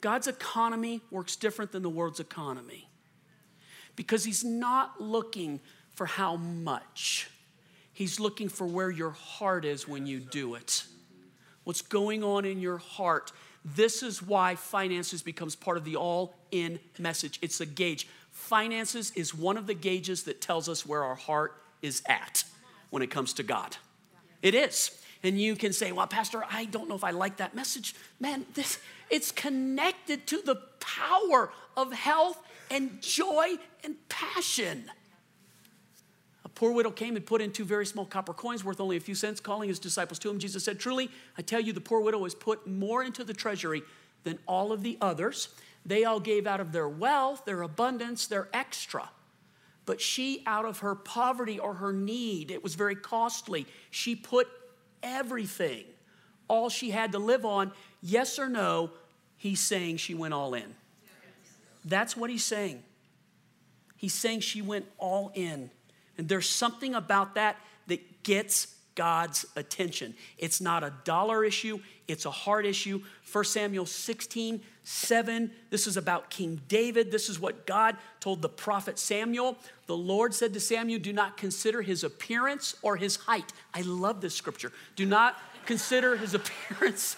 [0.02, 2.90] God's economy works different than the world's economy
[3.96, 5.60] because he's not looking
[5.94, 7.30] for how much.
[8.00, 10.86] He's looking for where your heart is when you do it.
[11.66, 13.34] What's going on in your heart.
[13.66, 17.40] This is why finances becomes part of the all in message.
[17.42, 18.08] It's a gauge.
[18.32, 22.46] Finances is one of the gauges that tells us where our heart is at
[22.90, 23.76] when it comes to God.
[24.42, 24.98] It is.
[25.22, 27.96] And you can say, well, Pastor, I don't know if I like that message.
[28.18, 28.80] Man, this
[29.10, 32.42] it's connected to the power of health
[32.72, 34.90] and joy and passion.
[36.60, 39.16] Poor widow came and put in two very small copper coins worth only a few
[39.16, 40.40] cents, calling his disciples to him.
[40.40, 43.82] Jesus said, Truly, I tell you, the poor widow has put more into the treasury
[44.26, 45.56] than all of the others.
[45.86, 49.10] They all gave out of their wealth, their abundance, their extra.
[49.86, 54.50] But she, out of her poverty or her need, it was very costly, she put
[55.02, 55.86] everything,
[56.50, 58.90] all she had to live on, yes or no,
[59.38, 60.76] he's saying she went all in.
[61.86, 62.84] That's what he's saying.
[63.96, 65.72] He's saying she went all in.
[66.20, 67.56] And there's something about that
[67.88, 70.14] that gets God's attention.
[70.38, 73.02] It's not a dollar issue, it's a heart issue.
[73.32, 75.52] 1 Samuel 16, 7.
[75.70, 77.10] This is about King David.
[77.10, 79.58] This is what God told the prophet Samuel.
[79.86, 83.54] The Lord said to Samuel, Do not consider his appearance or his height.
[83.74, 84.74] I love this scripture.
[84.98, 87.16] Do not consider his appearance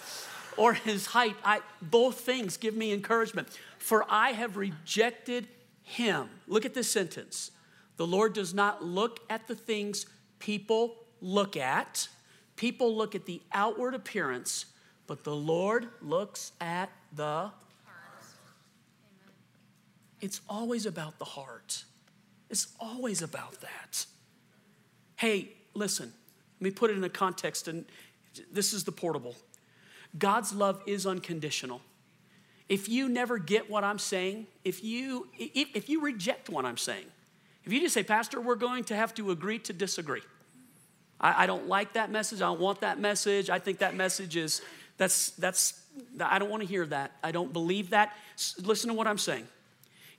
[0.56, 1.34] or his height.
[1.44, 3.48] I, both things give me encouragement.
[3.78, 5.48] For I have rejected
[5.82, 6.28] him.
[6.46, 7.50] Look at this sentence.
[7.96, 10.06] The Lord does not look at the things
[10.38, 12.08] people look at.
[12.56, 14.66] People look at the outward appearance,
[15.06, 17.52] but the Lord looks at the heart.
[20.20, 21.84] It's always about the heart.
[22.50, 24.06] It's always about that.
[25.16, 26.12] Hey, listen,
[26.60, 27.84] let me put it in a context, and
[28.52, 29.36] this is the portable.
[30.18, 31.80] God's love is unconditional.
[32.68, 36.76] If you never get what I'm saying, if you if, if you reject what I'm
[36.76, 37.06] saying,
[37.64, 40.22] if you just say, Pastor, we're going to have to agree to disagree.
[41.20, 42.40] I, I don't like that message.
[42.40, 43.50] I don't want that message.
[43.50, 44.62] I think that message is,
[44.96, 45.80] that's, that's,
[46.20, 47.12] I don't want to hear that.
[47.22, 48.16] I don't believe that.
[48.62, 49.46] Listen to what I'm saying.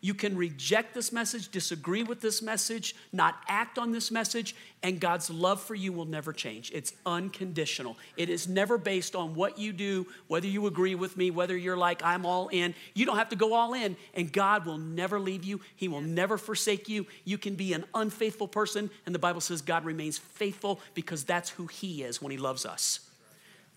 [0.03, 4.99] You can reject this message, disagree with this message, not act on this message, and
[4.99, 6.73] God's love for you will never change.
[6.73, 7.97] It's unconditional.
[8.17, 11.77] It is never based on what you do, whether you agree with me, whether you're
[11.77, 12.75] like, I'm all in.
[12.93, 15.61] You don't have to go all in, and God will never leave you.
[15.77, 17.07] He will never forsake you.
[17.23, 21.51] You can be an unfaithful person, and the Bible says God remains faithful because that's
[21.51, 22.99] who He is when He loves us.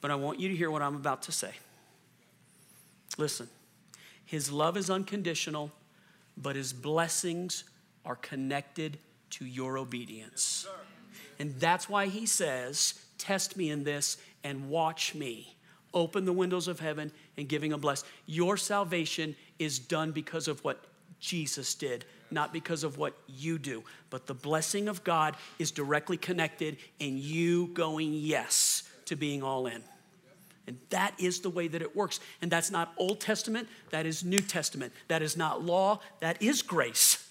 [0.01, 1.53] But I want you to hear what I'm about to say.
[3.17, 3.49] Listen,
[4.25, 5.71] His love is unconditional
[6.37, 7.65] but his blessings
[8.05, 8.99] are connected
[9.31, 10.67] to your obedience.
[11.39, 15.57] And that's why he says, Test me in this and watch me.
[15.95, 18.05] Open the windows of heaven and giving a bless.
[18.27, 20.85] Your salvation is done because of what
[21.19, 23.83] Jesus did, not because of what you do.
[24.11, 29.67] But the blessing of God is directly connected in you going yes to being all
[29.67, 29.83] in.
[30.67, 32.19] And that is the way that it works.
[32.43, 34.93] And that's not Old Testament, that is New Testament.
[35.09, 37.29] That is not law, that is grace.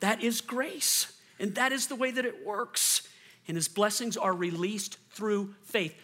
[0.00, 1.12] That is grace.
[1.38, 3.06] And that is the way that it works.
[3.46, 5.94] And his blessings are released through faith.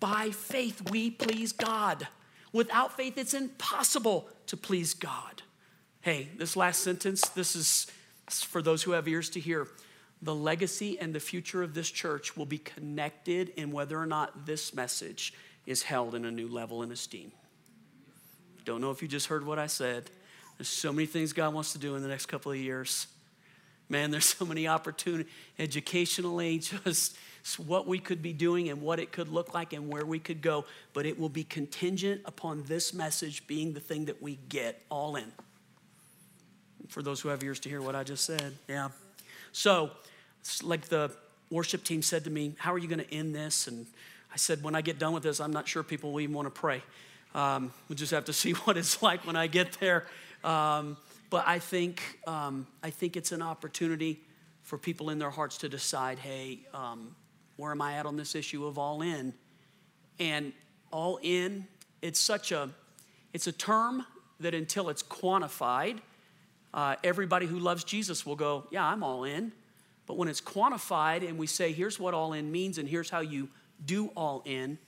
[0.00, 2.08] By faith, we please God.
[2.52, 5.42] Without faith, it's impossible to please God.
[6.00, 7.86] Hey, this last sentence, this is
[8.28, 9.68] for those who have ears to hear.
[10.22, 14.46] The legacy and the future of this church will be connected in whether or not
[14.46, 15.34] this message
[15.66, 17.32] is held in a new level in esteem.
[18.64, 20.10] Don't know if you just heard what I said.
[20.58, 23.06] There's so many things God wants to do in the next couple of years.
[23.88, 27.16] Man, there's so many opportunities educationally, just
[27.58, 30.40] what we could be doing and what it could look like and where we could
[30.40, 30.64] go.
[30.94, 35.16] But it will be contingent upon this message being the thing that we get all
[35.16, 35.30] in.
[36.88, 38.88] For those who have ears to hear what I just said, yeah.
[39.52, 39.90] So,
[40.62, 41.10] like the
[41.50, 43.66] worship team said to me, How are you going to end this?
[43.66, 43.86] And
[44.34, 46.52] I said, when I get done with this, I'm not sure people will even want
[46.52, 46.82] to pray.
[47.36, 50.06] Um, we'll just have to see what it's like when I get there.
[50.42, 50.96] Um,
[51.30, 54.20] but I think, um, I think it's an opportunity
[54.62, 57.14] for people in their hearts to decide hey, um,
[57.56, 59.34] where am I at on this issue of all in?
[60.18, 60.52] And
[60.90, 61.68] all in,
[62.02, 62.70] it's such a,
[63.32, 64.04] it's a term
[64.40, 65.98] that until it's quantified,
[66.72, 69.52] uh, everybody who loves Jesus will go, yeah, I'm all in.
[70.06, 73.20] But when it's quantified and we say, here's what all in means and here's how
[73.20, 73.48] you
[73.84, 74.78] do all in,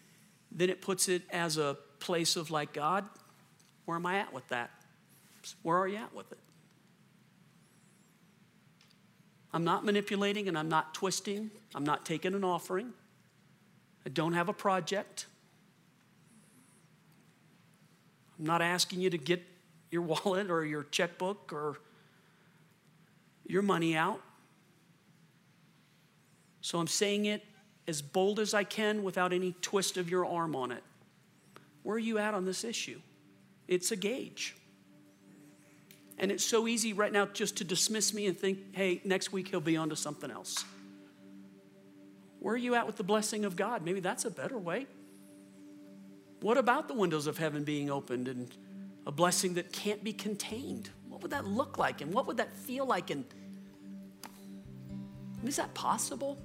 [0.52, 3.04] then it puts it as a place of like, God,
[3.84, 4.70] where am I at with that?
[5.62, 6.38] Where are you at with it?
[9.52, 11.50] I'm not manipulating and I'm not twisting.
[11.74, 12.92] I'm not taking an offering.
[14.04, 15.26] I don't have a project.
[18.38, 19.42] I'm not asking you to get
[19.90, 21.78] your wallet or your checkbook or
[23.46, 24.20] your money out.
[26.60, 27.42] So I'm saying it
[27.88, 30.82] as bold as I can without any twist of your arm on it.
[31.82, 33.00] Where are you at on this issue?
[33.68, 34.56] It's a gauge.
[36.18, 39.48] And it's so easy right now just to dismiss me and think, hey, next week
[39.48, 40.64] he'll be on to something else.
[42.40, 43.84] Where are you at with the blessing of God?
[43.84, 44.86] Maybe that's a better way.
[46.40, 48.48] What about the windows of heaven being opened and
[49.06, 50.90] a blessing that can't be contained?
[51.08, 53.10] What would that look like and what would that feel like?
[53.10, 53.24] And
[55.44, 56.38] is that possible?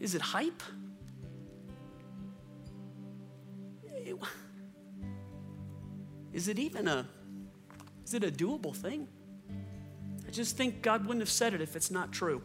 [0.00, 0.62] Is it hype?
[6.32, 7.06] Is it even a
[8.04, 9.06] is it a doable thing?
[10.26, 12.42] I just think God wouldn't have said it if it's not true.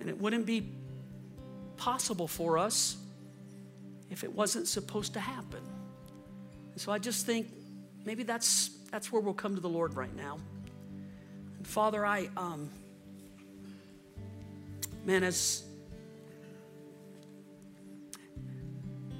[0.00, 0.72] And it wouldn't be
[1.76, 2.96] possible for us
[4.10, 5.62] if it wasn't supposed to happen.
[6.72, 7.48] And so I just think
[8.04, 10.38] maybe that's that's where we'll come to the Lord right now.
[11.56, 12.70] And Father, I um
[15.04, 15.64] man as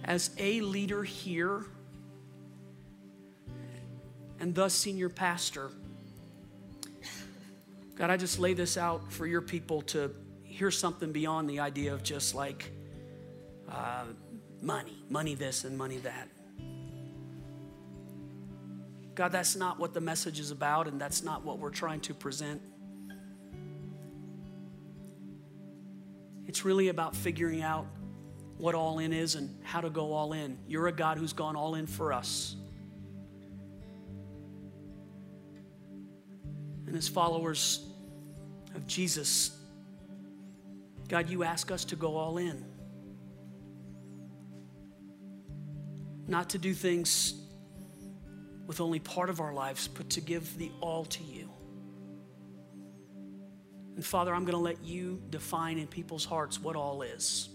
[0.05, 1.65] as a leader here
[4.39, 5.71] and thus senior pastor.
[7.97, 10.11] God, I just lay this out for your people to
[10.43, 12.71] hear something beyond the idea of just like
[13.71, 14.05] uh,
[14.61, 16.29] money, money this and money that.
[19.15, 22.15] God, that's not what the message is about, and that's not what we're trying to
[22.15, 22.61] present.
[26.47, 27.87] It's really about figuring out
[28.59, 30.59] what all in is and how to go all in.
[30.67, 32.57] You're a God who's gone all in for us.
[36.95, 37.85] and as followers
[38.77, 39.59] of Jesus,
[41.09, 42.65] God, you ask us to go all in.
[46.29, 47.35] Not to do things
[48.69, 51.51] with only part of our lives, but to give the all to you.
[53.97, 57.49] And Father, I'm going to let you define in people's hearts what all is.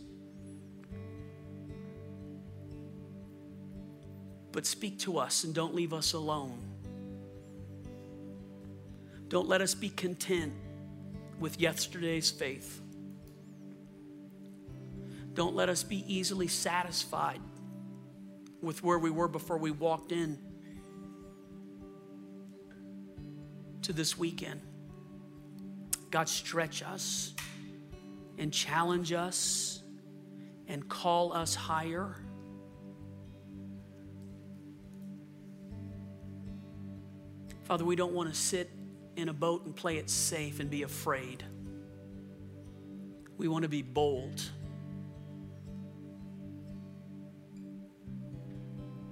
[4.59, 6.59] But speak to us and don't leave us alone.
[9.29, 10.51] Don't let us be content
[11.39, 12.81] with yesterday's faith.
[15.33, 17.39] Don't let us be easily satisfied
[18.61, 20.37] with where we were before we walked in
[23.83, 24.59] to this weekend.
[26.11, 27.33] God, stretch us
[28.37, 29.83] and challenge us
[30.67, 32.17] and call us higher.
[37.69, 38.67] Father, we don't want to sit
[39.15, 41.43] in a boat and play it safe and be afraid.
[43.37, 44.41] We want to be bold.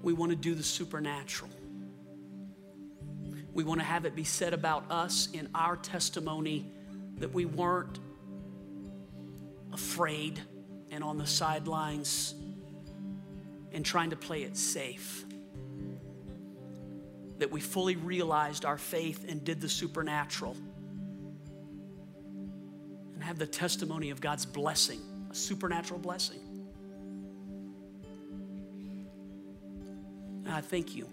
[0.01, 1.51] We want to do the supernatural.
[3.53, 6.65] We want to have it be said about us in our testimony
[7.19, 7.99] that we weren't
[9.71, 10.41] afraid
[10.89, 12.33] and on the sidelines
[13.71, 15.26] and trying to play it safe
[17.39, 20.55] that we fully realized our faith and did the supernatural.
[23.13, 26.39] And have the testimony of God's blessing, a supernatural blessing.
[30.45, 31.09] And I thank you.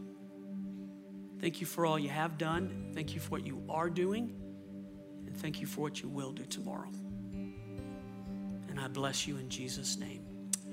[1.40, 2.92] Thank you for all you have done.
[2.94, 4.32] Thank you for what you are doing.
[5.26, 6.90] And thank you for what you will do tomorrow.
[8.68, 10.22] And I bless you in Jesus' name.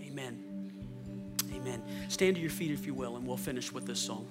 [0.02, 0.44] Amen.
[1.54, 1.82] Amen.
[2.08, 4.28] Stand to your feet if you will, and we'll finish with this song.